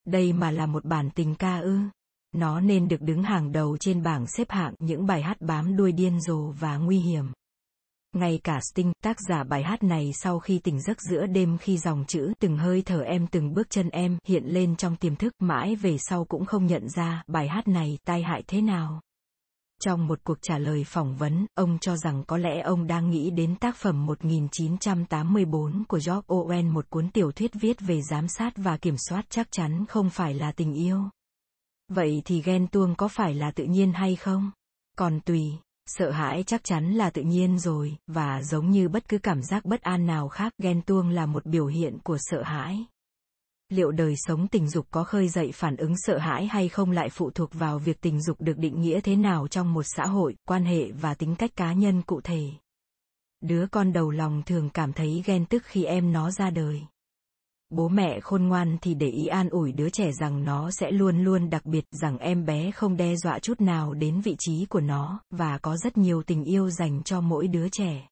Đây 0.07 0.33
mà 0.33 0.51
là 0.51 0.67
một 0.67 0.85
bản 0.85 1.11
tình 1.11 1.35
ca 1.35 1.59
ư. 1.59 1.79
Nó 2.35 2.61
nên 2.61 2.89
được 2.89 3.01
đứng 3.01 3.23
hàng 3.23 3.53
đầu 3.53 3.77
trên 3.77 4.03
bảng 4.03 4.27
xếp 4.27 4.51
hạng 4.51 4.75
những 4.79 5.07
bài 5.07 5.23
hát 5.23 5.41
bám 5.41 5.77
đuôi 5.77 5.93
điên 5.93 6.21
rồ 6.21 6.51
và 6.51 6.77
nguy 6.77 6.99
hiểm. 6.99 7.33
Ngay 8.17 8.41
cả 8.45 8.61
Sting, 8.73 8.93
tác 9.05 9.17
giả 9.29 9.45
bài 9.45 9.63
hát 9.63 9.83
này 9.83 10.11
sau 10.23 10.39
khi 10.39 10.59
tỉnh 10.59 10.81
giấc 10.81 11.01
giữa 11.01 11.27
đêm 11.27 11.59
khi 11.59 11.79
dòng 11.79 12.05
chữ 12.09 12.33
từng 12.39 12.59
hơi 12.59 12.83
thở 12.83 13.01
em 13.01 13.27
từng 13.27 13.55
bước 13.55 13.71
chân 13.71 13.89
em 13.89 14.19
hiện 14.27 14.45
lên 14.45 14.77
trong 14.77 14.97
tiềm 14.97 15.17
thức 15.17 15.33
mãi 15.39 15.77
về 15.77 15.97
sau 15.99 16.25
cũng 16.25 16.45
không 16.45 16.67
nhận 16.67 16.89
ra 16.89 17.23
bài 17.27 17.49
hát 17.49 17.69
này 17.69 17.99
tai 18.05 18.23
hại 18.23 18.43
thế 18.47 18.61
nào. 18.61 19.01
Trong 19.81 20.07
một 20.07 20.25
cuộc 20.25 20.39
trả 20.43 20.59
lời 20.59 20.85
phỏng 20.85 21.17
vấn, 21.17 21.47
ông 21.55 21.79
cho 21.81 21.97
rằng 21.97 22.25
có 22.27 22.37
lẽ 22.37 22.61
ông 22.61 22.87
đang 22.87 23.11
nghĩ 23.11 23.31
đến 23.31 23.57
tác 23.57 23.77
phẩm 23.77 24.07
1984 24.07 25.85
của 25.89 26.01
George 26.07 26.27
Orwell 26.29 26.73
một 26.73 26.91
cuốn 26.91 27.11
tiểu 27.11 27.33
thuyết 27.33 27.51
viết 27.61 27.77
về 27.81 28.03
giám 28.03 28.29
sát 28.29 28.53
và 28.57 28.77
kiểm 28.77 28.97
soát 29.09 29.25
chắc 29.29 29.49
chắn 29.51 29.87
không 29.89 30.11
phải 30.11 30.35
là 30.35 30.53
tình 30.53 30.75
yêu. 30.75 31.03
Vậy 31.89 32.23
thì 32.25 32.43
ghen 32.43 32.67
tuông 32.67 32.95
có 32.95 33.09
phải 33.09 33.35
là 33.35 33.51
tự 33.51 33.65
nhiên 33.65 33.93
hay 33.93 34.17
không? 34.17 34.51
Còn 34.99 35.21
tùy, 35.21 35.53
sợ 35.87 36.11
hãi 36.11 36.43
chắc 36.47 36.65
chắn 36.65 36.93
là 36.93 37.11
tự 37.11 37.23
nhiên 37.23 37.59
rồi, 37.59 37.97
và 38.07 38.43
giống 38.43 38.71
như 38.71 38.89
bất 38.89 39.09
cứ 39.09 39.19
cảm 39.19 39.43
giác 39.43 39.65
bất 39.65 39.81
an 39.83 40.07
nào 40.07 40.29
khác, 40.29 40.53
ghen 40.59 40.83
tuông 40.83 41.09
là 41.09 41.27
một 41.27 41.47
biểu 41.47 41.67
hiện 41.67 41.99
của 42.05 42.19
sợ 42.21 42.43
hãi. 42.43 42.85
Liệu 43.69 43.91
đời 43.91 44.15
sống 44.17 44.49
tình 44.49 44.69
dục 44.69 44.87
có 44.91 45.05
khơi 45.05 45.29
dậy 45.29 45.53
phản 45.55 45.77
ứng 45.77 45.95
sợ 45.97 46.19
hãi 46.19 46.47
hay 46.47 46.69
không 46.69 46.91
lại 46.91 47.09
phụ 47.09 47.31
thuộc 47.31 47.55
vào 47.55 47.79
việc 47.79 48.01
tình 48.01 48.23
dục 48.23 48.41
được 48.41 48.59
định 48.59 48.81
nghĩa 48.81 49.01
thế 49.01 49.17
nào 49.17 49.49
trong 49.49 49.75
một 49.75 49.83
xã 49.83 50.07
hội, 50.07 50.37
quan 50.49 50.65
hệ 50.65 50.91
và 50.93 51.15
tính 51.15 51.35
cách 51.37 51.51
cá 51.57 51.73
nhân 51.73 52.03
cụ 52.03 52.21
thể. 52.21 52.51
Đứa 53.41 53.67
con 53.67 53.93
đầu 53.93 54.11
lòng 54.11 54.43
thường 54.47 54.71
cảm 54.71 54.93
thấy 54.93 55.23
ghen 55.27 55.47
tức 55.47 55.63
khi 55.67 55.85
em 55.85 56.13
nó 56.13 56.31
ra 56.31 56.51
đời. 56.51 56.83
Bố 57.71 57.89
mẹ 57.89 58.21
khôn 58.21 58.45
ngoan 58.49 58.77
thì 58.83 58.95
để 58.95 59.09
ý 59.09 59.27
an 59.27 59.49
ủi 59.49 59.73
đứa 59.73 59.91
trẻ 59.91 60.13
rằng 60.13 60.45
nó 60.45 60.71
sẽ 60.71 60.91
luôn 60.91 61.25
luôn 61.25 61.51
đặc 61.51 61.67
biệt, 61.67 61.85
rằng 61.91 62.19
em 62.19 62.45
bé 62.45 62.71
không 62.71 62.97
đe 62.97 63.17
dọa 63.17 63.39
chút 63.39 63.61
nào 63.61 63.95
đến 63.95 64.21
vị 64.21 64.37
trí 64.39 64.67
của 64.67 64.81
nó, 64.81 65.21
và 65.31 65.59
có 65.59 65.77
rất 65.77 65.97
nhiều 65.97 66.23
tình 66.23 66.45
yêu 66.45 66.71
dành 66.71 67.03
cho 67.03 67.21
mỗi 67.21 67.49
đứa 67.49 67.69
trẻ. 67.69 68.09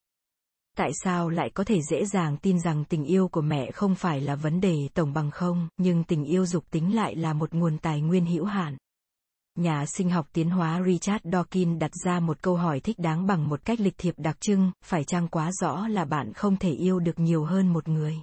Tại 0.76 0.90
sao 1.04 1.28
lại 1.28 1.50
có 1.54 1.64
thể 1.64 1.80
dễ 1.90 2.04
dàng 2.04 2.36
tin 2.36 2.60
rằng 2.60 2.84
tình 2.84 3.04
yêu 3.04 3.28
của 3.28 3.40
mẹ 3.40 3.70
không 3.70 3.94
phải 3.94 4.20
là 4.20 4.34
vấn 4.34 4.60
đề 4.60 4.88
tổng 4.94 5.12
bằng 5.12 5.30
không, 5.30 5.68
nhưng 5.76 6.04
tình 6.04 6.24
yêu 6.24 6.46
dục 6.46 6.64
tính 6.70 6.94
lại 6.94 7.16
là 7.16 7.32
một 7.32 7.54
nguồn 7.54 7.78
tài 7.78 8.00
nguyên 8.00 8.26
hữu 8.26 8.44
hạn? 8.44 8.76
Nhà 9.58 9.86
sinh 9.86 10.10
học 10.10 10.26
tiến 10.32 10.50
hóa 10.50 10.82
Richard 10.86 11.26
Dawkins 11.26 11.78
đặt 11.78 11.90
ra 12.04 12.20
một 12.20 12.42
câu 12.42 12.56
hỏi 12.56 12.80
thích 12.80 12.98
đáng 12.98 13.26
bằng 13.26 13.48
một 13.48 13.64
cách 13.64 13.80
lịch 13.80 13.98
thiệp 13.98 14.14
đặc 14.18 14.40
trưng, 14.40 14.72
phải 14.84 15.04
chăng 15.04 15.28
quá 15.28 15.50
rõ 15.60 15.86
là 15.88 16.04
bạn 16.04 16.32
không 16.32 16.56
thể 16.56 16.70
yêu 16.70 17.00
được 17.00 17.18
nhiều 17.18 17.44
hơn 17.44 17.72
một 17.72 17.88
người? 17.88 18.16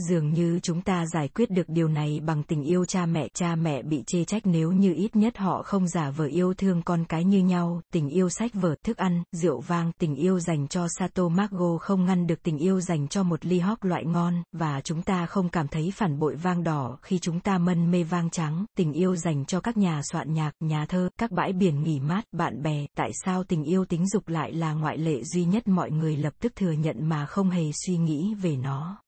Dường 0.00 0.30
như 0.30 0.60
chúng 0.62 0.82
ta 0.82 1.06
giải 1.06 1.28
quyết 1.28 1.50
được 1.50 1.68
điều 1.68 1.88
này 1.88 2.20
bằng 2.20 2.42
tình 2.42 2.62
yêu 2.62 2.84
cha 2.84 3.06
mẹ. 3.06 3.28
Cha 3.34 3.54
mẹ 3.54 3.82
bị 3.82 4.02
chê 4.06 4.24
trách 4.24 4.42
nếu 4.46 4.72
như 4.72 4.94
ít 4.94 5.16
nhất 5.16 5.38
họ 5.38 5.62
không 5.62 5.88
giả 5.88 6.10
vờ 6.10 6.24
yêu 6.24 6.54
thương 6.54 6.82
con 6.82 7.04
cái 7.04 7.24
như 7.24 7.38
nhau, 7.38 7.80
tình 7.92 8.08
yêu 8.08 8.28
sách 8.28 8.54
vở, 8.54 8.74
thức 8.84 8.96
ăn, 8.96 9.22
rượu 9.32 9.60
vang, 9.60 9.92
tình 9.98 10.14
yêu 10.14 10.40
dành 10.40 10.68
cho 10.68 10.86
Sato 10.98 11.28
margo 11.28 11.78
không 11.78 12.04
ngăn 12.04 12.26
được 12.26 12.42
tình 12.42 12.58
yêu 12.58 12.80
dành 12.80 13.08
cho 13.08 13.22
một 13.22 13.44
ly 13.44 13.58
hóc 13.58 13.84
loại 13.84 14.04
ngon, 14.04 14.42
và 14.52 14.80
chúng 14.80 15.02
ta 15.02 15.26
không 15.26 15.48
cảm 15.48 15.68
thấy 15.68 15.92
phản 15.94 16.18
bội 16.18 16.34
vang 16.34 16.64
đỏ 16.64 16.98
khi 17.02 17.18
chúng 17.18 17.40
ta 17.40 17.58
mân 17.58 17.90
mê 17.90 18.02
vang 18.02 18.30
trắng, 18.30 18.64
tình 18.76 18.92
yêu 18.92 19.16
dành 19.16 19.44
cho 19.44 19.60
các 19.60 19.76
nhà 19.76 20.00
soạn 20.12 20.32
nhạc, 20.32 20.52
nhà 20.60 20.86
thơ, 20.88 21.08
các 21.18 21.30
bãi 21.30 21.52
biển 21.52 21.82
nghỉ 21.82 22.00
mát, 22.00 22.24
bạn 22.32 22.62
bè, 22.62 22.86
tại 22.96 23.10
sao 23.24 23.44
tình 23.44 23.64
yêu 23.64 23.84
tính 23.84 24.08
dục 24.08 24.28
lại 24.28 24.52
là 24.52 24.72
ngoại 24.72 24.98
lệ 24.98 25.22
duy 25.24 25.44
nhất 25.44 25.68
mọi 25.68 25.90
người 25.90 26.16
lập 26.16 26.32
tức 26.40 26.52
thừa 26.56 26.72
nhận 26.72 27.08
mà 27.08 27.26
không 27.26 27.50
hề 27.50 27.64
suy 27.86 27.96
nghĩ 27.96 28.34
về 28.34 28.56
nó? 28.56 28.98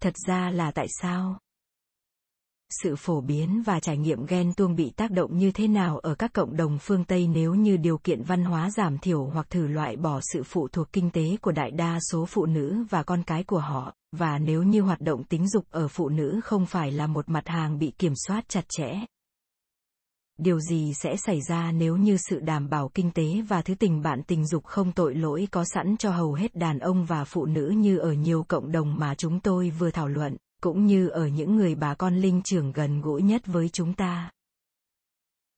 Thật 0.00 0.14
ra 0.26 0.50
là 0.50 0.70
tại 0.70 0.86
sao? 1.00 1.38
Sự 2.82 2.96
phổ 2.96 3.20
biến 3.20 3.62
và 3.62 3.80
trải 3.80 3.96
nghiệm 3.98 4.26
ghen 4.26 4.54
tuông 4.54 4.76
bị 4.76 4.90
tác 4.96 5.10
động 5.10 5.38
như 5.38 5.52
thế 5.52 5.68
nào 5.68 5.98
ở 5.98 6.14
các 6.14 6.32
cộng 6.32 6.56
đồng 6.56 6.78
phương 6.78 7.04
Tây 7.04 7.28
nếu 7.28 7.54
như 7.54 7.76
điều 7.76 7.98
kiện 7.98 8.22
văn 8.22 8.44
hóa 8.44 8.70
giảm 8.70 8.98
thiểu 8.98 9.24
hoặc 9.24 9.50
thử 9.50 9.66
loại 9.66 9.96
bỏ 9.96 10.20
sự 10.32 10.42
phụ 10.42 10.68
thuộc 10.68 10.92
kinh 10.92 11.10
tế 11.10 11.36
của 11.42 11.52
đại 11.52 11.70
đa 11.70 11.98
số 12.10 12.26
phụ 12.26 12.46
nữ 12.46 12.84
và 12.90 13.02
con 13.02 13.22
cái 13.22 13.44
của 13.44 13.58
họ, 13.58 13.94
và 14.12 14.38
nếu 14.38 14.62
như 14.62 14.80
hoạt 14.80 15.00
động 15.00 15.24
tính 15.24 15.48
dục 15.48 15.64
ở 15.70 15.88
phụ 15.88 16.08
nữ 16.08 16.40
không 16.44 16.66
phải 16.66 16.92
là 16.92 17.06
một 17.06 17.28
mặt 17.28 17.48
hàng 17.48 17.78
bị 17.78 17.92
kiểm 17.98 18.12
soát 18.26 18.44
chặt 18.48 18.64
chẽ, 18.68 19.00
điều 20.42 20.60
gì 20.60 20.92
sẽ 20.94 21.16
xảy 21.16 21.40
ra 21.48 21.72
nếu 21.72 21.96
như 21.96 22.16
sự 22.16 22.40
đảm 22.40 22.70
bảo 22.70 22.90
kinh 22.94 23.10
tế 23.10 23.42
và 23.48 23.62
thứ 23.62 23.74
tình 23.74 24.02
bạn 24.02 24.22
tình 24.22 24.46
dục 24.46 24.64
không 24.64 24.92
tội 24.92 25.14
lỗi 25.14 25.48
có 25.50 25.64
sẵn 25.64 25.96
cho 25.96 26.10
hầu 26.10 26.32
hết 26.32 26.54
đàn 26.54 26.78
ông 26.78 27.04
và 27.04 27.24
phụ 27.24 27.46
nữ 27.46 27.68
như 27.76 27.98
ở 27.98 28.12
nhiều 28.12 28.44
cộng 28.48 28.72
đồng 28.72 28.96
mà 28.98 29.14
chúng 29.14 29.40
tôi 29.40 29.70
vừa 29.70 29.90
thảo 29.90 30.08
luận, 30.08 30.36
cũng 30.62 30.86
như 30.86 31.08
ở 31.08 31.26
những 31.26 31.56
người 31.56 31.74
bà 31.74 31.94
con 31.94 32.16
linh 32.16 32.42
trưởng 32.44 32.72
gần 32.72 33.00
gũi 33.00 33.22
nhất 33.22 33.42
với 33.46 33.68
chúng 33.68 33.94
ta. 33.94 34.30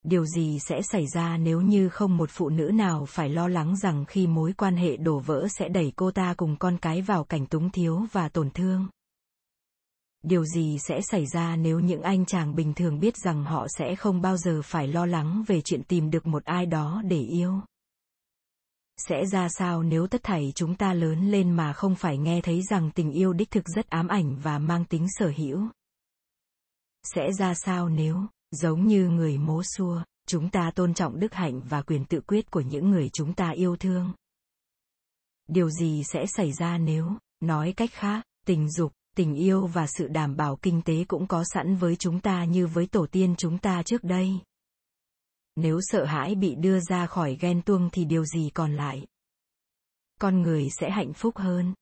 Điều 0.05 0.25
gì 0.25 0.59
sẽ 0.69 0.83
xảy 0.83 1.07
ra 1.15 1.37
nếu 1.37 1.61
như 1.61 1.89
không 1.89 2.17
một 2.17 2.31
phụ 2.31 2.49
nữ 2.49 2.71
nào 2.75 3.07
phải 3.09 3.29
lo 3.29 3.49
lắng 3.49 3.77
rằng 3.77 4.05
khi 4.05 4.27
mối 4.27 4.53
quan 4.53 4.77
hệ 4.77 4.97
đổ 4.97 5.19
vỡ 5.19 5.47
sẽ 5.59 5.69
đẩy 5.69 5.93
cô 5.97 6.11
ta 6.11 6.35
cùng 6.37 6.57
con 6.59 6.77
cái 6.77 7.03
vào 7.03 7.25
cảnh 7.25 7.47
túng 7.47 7.71
thiếu 7.71 8.07
và 8.13 8.29
tổn 8.29 8.51
thương? 8.51 8.87
Điều 10.23 10.45
gì 10.45 10.79
sẽ 10.79 11.01
xảy 11.03 11.27
ra 11.27 11.57
nếu 11.57 11.81
những 11.81 12.03
anh 12.03 12.27
chàng 12.27 12.55
bình 12.55 12.75
thường 12.75 13.01
biết 13.01 13.17
rằng 13.17 13.45
họ 13.45 13.67
sẽ 13.79 13.97
không 13.97 14.21
bao 14.21 14.37
giờ 14.37 14.61
phải 14.65 14.89
lo 14.89 15.07
lắng 15.07 15.45
về 15.47 15.61
chuyện 15.61 15.83
tìm 15.83 16.11
được 16.11 16.27
một 16.27 16.45
ai 16.45 16.67
đó 16.67 17.03
để 17.05 17.21
yêu? 17.21 17.61
Sẽ 18.97 19.27
ra 19.33 19.49
sao 19.49 19.83
nếu 19.83 20.07
tất 20.07 20.23
thảy 20.23 20.53
chúng 20.55 20.75
ta 20.75 20.95
lớn 20.95 21.31
lên 21.31 21.51
mà 21.51 21.73
không 21.73 21.95
phải 21.95 22.19
nghe 22.19 22.41
thấy 22.41 22.63
rằng 22.63 22.91
tình 22.95 23.13
yêu 23.13 23.33
đích 23.33 23.51
thực 23.51 23.65
rất 23.69 23.89
ám 23.89 24.09
ảnh 24.09 24.39
và 24.43 24.59
mang 24.59 24.85
tính 24.85 25.07
sở 25.19 25.33
hữu? 25.37 25.69
Sẽ 27.03 27.33
ra 27.39 27.55
sao 27.55 27.89
nếu, 27.89 28.27
giống 28.51 28.87
như 28.87 29.09
người 29.09 29.39
mố 29.39 29.63
xua, 29.77 30.03
chúng 30.27 30.51
ta 30.51 30.71
tôn 30.75 30.95
trọng 30.95 31.21
đức 31.21 31.35
hạnh 31.35 31.61
và 31.69 31.83
quyền 31.83 32.05
tự 32.05 32.21
quyết 32.21 32.51
của 32.51 32.61
những 32.61 32.91
người 32.91 33.11
chúng 33.13 33.35
ta 33.35 33.51
yêu 33.51 33.77
thương? 33.77 34.13
Điều 35.49 35.71
gì 35.71 36.03
sẽ 36.05 36.27
xảy 36.27 36.53
ra 36.53 36.79
nếu, 36.79 37.13
nói 37.41 37.73
cách 37.77 37.91
khác, 37.93 38.23
tình 38.47 38.71
dục 38.71 38.93
tình 39.17 39.35
yêu 39.35 39.67
và 39.67 39.87
sự 39.87 40.09
đảm 40.09 40.37
bảo 40.37 40.57
kinh 40.57 40.83
tế 40.83 41.05
cũng 41.09 41.27
có 41.27 41.45
sẵn 41.45 41.77
với 41.77 41.97
chúng 41.97 42.21
ta 42.21 42.45
như 42.45 42.67
với 42.67 42.87
tổ 42.87 43.07
tiên 43.07 43.35
chúng 43.39 43.59
ta 43.59 43.83
trước 43.83 44.05
đây. 44.05 44.41
Nếu 45.57 45.81
sợ 45.83 46.05
hãi 46.05 46.35
bị 46.35 46.55
đưa 46.55 46.81
ra 46.81 47.07
khỏi 47.07 47.37
ghen 47.41 47.63
tuông 47.63 47.89
thì 47.93 48.05
điều 48.05 48.25
gì 48.25 48.51
còn 48.55 48.75
lại? 48.75 49.07
Con 50.21 50.43
người 50.43 50.69
sẽ 50.71 50.91
hạnh 50.91 51.13
phúc 51.13 51.37
hơn. 51.37 51.75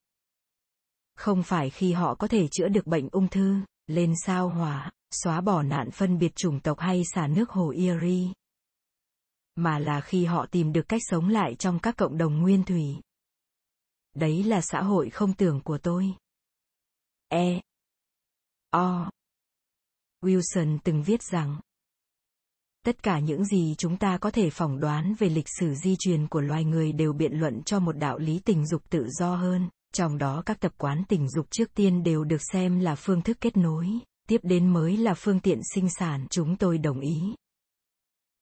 Không 1.15 1.43
phải 1.43 1.69
khi 1.69 1.93
họ 1.93 2.15
có 2.15 2.27
thể 2.27 2.47
chữa 2.47 2.67
được 2.67 2.87
bệnh 2.87 3.09
ung 3.11 3.27
thư, 3.27 3.55
lên 3.87 4.13
sao 4.25 4.49
hỏa, 4.49 4.91
xóa 5.11 5.41
bỏ 5.41 5.63
nạn 5.63 5.91
phân 5.91 6.17
biệt 6.17 6.35
chủng 6.35 6.59
tộc 6.59 6.79
hay 6.79 7.03
xả 7.15 7.27
nước 7.27 7.49
hồ 7.49 7.73
Erie 7.77 8.27
mà 9.55 9.79
là 9.79 10.01
khi 10.01 10.25
họ 10.25 10.45
tìm 10.51 10.73
được 10.73 10.89
cách 10.89 11.01
sống 11.03 11.29
lại 11.29 11.55
trong 11.55 11.79
các 11.79 11.97
cộng 11.97 12.17
đồng 12.17 12.39
nguyên 12.39 12.63
thủy. 12.63 12.95
Đấy 14.15 14.43
là 14.43 14.61
xã 14.61 14.81
hội 14.81 15.09
không 15.09 15.33
tưởng 15.33 15.61
của 15.61 15.77
tôi. 15.77 16.13
E. 17.31 17.61
O. 18.69 19.09
Wilson 20.21 20.77
từng 20.83 21.03
viết 21.03 21.23
rằng 21.23 21.59
tất 22.85 23.03
cả 23.03 23.19
những 23.19 23.45
gì 23.45 23.75
chúng 23.77 23.97
ta 23.97 24.17
có 24.17 24.31
thể 24.31 24.49
phỏng 24.49 24.79
đoán 24.79 25.13
về 25.19 25.29
lịch 25.29 25.47
sử 25.59 25.73
di 25.73 25.95
truyền 25.99 26.27
của 26.27 26.41
loài 26.41 26.63
người 26.63 26.91
đều 26.91 27.13
biện 27.13 27.33
luận 27.33 27.63
cho 27.63 27.79
một 27.79 27.97
đạo 27.97 28.17
lý 28.17 28.41
tình 28.45 28.67
dục 28.67 28.89
tự 28.89 29.07
do 29.09 29.35
hơn 29.35 29.69
Trong 29.93 30.17
đó 30.17 30.43
các 30.45 30.59
tập 30.59 30.71
quán 30.77 31.03
tình 31.07 31.29
dục 31.29 31.45
trước 31.51 31.73
tiên 31.73 32.03
đều 32.03 32.23
được 32.23 32.41
xem 32.51 32.79
là 32.79 32.95
phương 32.95 33.21
thức 33.21 33.37
kết 33.41 33.57
nối, 33.57 33.87
tiếp 34.27 34.41
đến 34.43 34.73
mới 34.73 34.97
là 34.97 35.13
phương 35.13 35.39
tiện 35.39 35.59
sinh 35.75 35.89
sản, 35.89 36.27
chúng 36.29 36.55
tôi 36.55 36.77
đồng 36.77 36.99
ý. 36.99 37.35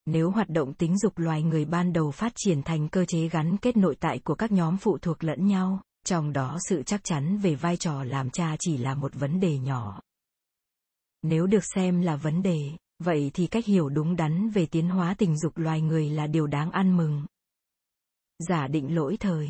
Nếu 0.06 0.32
hoạt 0.32 0.50
động 0.50 0.74
tính 0.74 0.98
dục 0.98 1.18
loài 1.18 1.44
người 1.44 1.66
ban 1.66 1.94
đầu 1.94 2.12
phát 2.12 2.34
triển 2.36 2.64
thành 2.64 2.90
cơ 2.90 3.06
chế 3.06 3.30
gắn 3.30 3.58
kết 3.58 3.78
nội 3.78 3.96
tại 4.00 4.20
của 4.20 4.36
các 4.36 4.52
nhóm 4.52 4.78
phụ 4.78 4.98
thuộc 4.98 5.24
lẫn 5.24 5.48
nhau, 5.48 5.82
trong 6.06 6.34
đó 6.34 6.58
sự 6.70 6.84
chắc 6.84 7.04
chắn 7.04 7.38
về 7.38 7.56
vai 7.56 7.78
trò 7.78 8.04
làm 8.04 8.30
cha 8.30 8.56
chỉ 8.60 8.78
là 8.78 8.96
một 8.96 9.16
vấn 9.16 9.40
đề 9.40 9.58
nhỏ. 9.58 10.02
Nếu 11.22 11.48
được 11.48 11.64
xem 11.76 12.02
là 12.02 12.16
vấn 12.16 12.42
đề, 12.42 12.72
vậy 13.00 13.32
thì 13.34 13.48
cách 13.48 13.66
hiểu 13.66 13.90
đúng 13.90 14.16
đắn 14.16 14.50
về 14.50 14.66
tiến 14.66 14.90
hóa 14.90 15.16
tình 15.18 15.38
dục 15.38 15.58
loài 15.58 15.82
người 15.82 16.10
là 16.10 16.28
điều 16.28 16.48
đáng 16.48 16.72
ăn 16.72 16.98
mừng. 16.98 17.26
Giả 18.40 18.68
định 18.68 18.96
lỗi 18.96 19.18
thời 19.20 19.50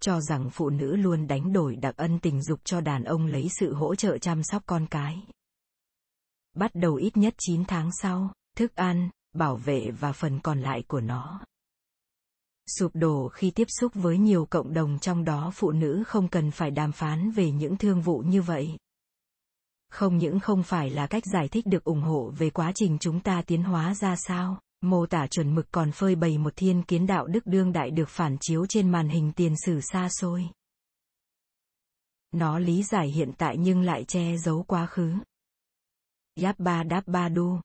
cho 0.00 0.20
rằng 0.20 0.50
phụ 0.50 0.70
nữ 0.70 0.96
luôn 0.96 1.26
đánh 1.26 1.52
đổi 1.52 1.76
đặc 1.76 1.96
ân 1.96 2.18
tình 2.18 2.42
dục 2.42 2.60
cho 2.64 2.80
đàn 2.80 3.04
ông 3.04 3.26
lấy 3.26 3.48
sự 3.60 3.74
hỗ 3.74 3.94
trợ 3.94 4.18
chăm 4.18 4.42
sóc 4.42 4.62
con 4.66 4.86
cái. 4.90 5.26
Bắt 6.54 6.70
đầu 6.74 6.94
ít 6.94 7.16
nhất 7.16 7.34
9 7.38 7.64
tháng 7.64 7.90
sau, 7.92 8.32
thức 8.56 8.74
ăn, 8.74 9.10
bảo 9.32 9.56
vệ 9.56 9.90
và 9.90 10.12
phần 10.12 10.40
còn 10.40 10.60
lại 10.60 10.82
của 10.88 11.00
nó. 11.00 11.40
Sụp 12.66 12.90
đổ 12.94 13.28
khi 13.28 13.50
tiếp 13.50 13.68
xúc 13.80 13.92
với 13.94 14.18
nhiều 14.18 14.46
cộng 14.50 14.74
đồng 14.74 14.98
trong 14.98 15.24
đó 15.24 15.52
phụ 15.54 15.70
nữ 15.72 16.04
không 16.06 16.28
cần 16.28 16.50
phải 16.50 16.70
đàm 16.70 16.92
phán 16.92 17.30
về 17.30 17.50
những 17.50 17.76
thương 17.76 18.00
vụ 18.00 18.18
như 18.18 18.42
vậy. 18.42 18.76
Không 19.90 20.18
những 20.18 20.40
không 20.40 20.62
phải 20.62 20.90
là 20.90 21.06
cách 21.06 21.22
giải 21.26 21.48
thích 21.48 21.66
được 21.66 21.84
ủng 21.84 22.02
hộ 22.02 22.32
về 22.38 22.50
quá 22.50 22.72
trình 22.74 22.98
chúng 23.00 23.20
ta 23.20 23.42
tiến 23.42 23.62
hóa 23.62 23.94
ra 23.94 24.16
sao, 24.16 24.60
mô 24.80 25.06
tả 25.06 25.26
chuẩn 25.26 25.54
mực 25.54 25.66
còn 25.70 25.92
phơi 25.92 26.14
bày 26.14 26.38
một 26.38 26.52
thiên 26.56 26.82
kiến 26.82 27.06
đạo 27.06 27.26
đức 27.26 27.46
đương 27.46 27.72
đại 27.72 27.90
được 27.90 28.08
phản 28.08 28.36
chiếu 28.40 28.66
trên 28.66 28.90
màn 28.90 29.08
hình 29.08 29.32
tiền 29.36 29.54
sử 29.66 29.80
xa 29.80 30.08
xôi. 30.08 30.48
Nó 32.32 32.58
lý 32.58 32.82
giải 32.82 33.08
hiện 33.08 33.32
tại 33.38 33.56
nhưng 33.58 33.82
lại 33.82 34.04
che 34.04 34.36
giấu 34.36 34.62
quá 34.62 34.86
khứ. 34.86 35.12
Yabba 36.42 36.84
Dabba 36.90 37.30
Du. 37.30 37.60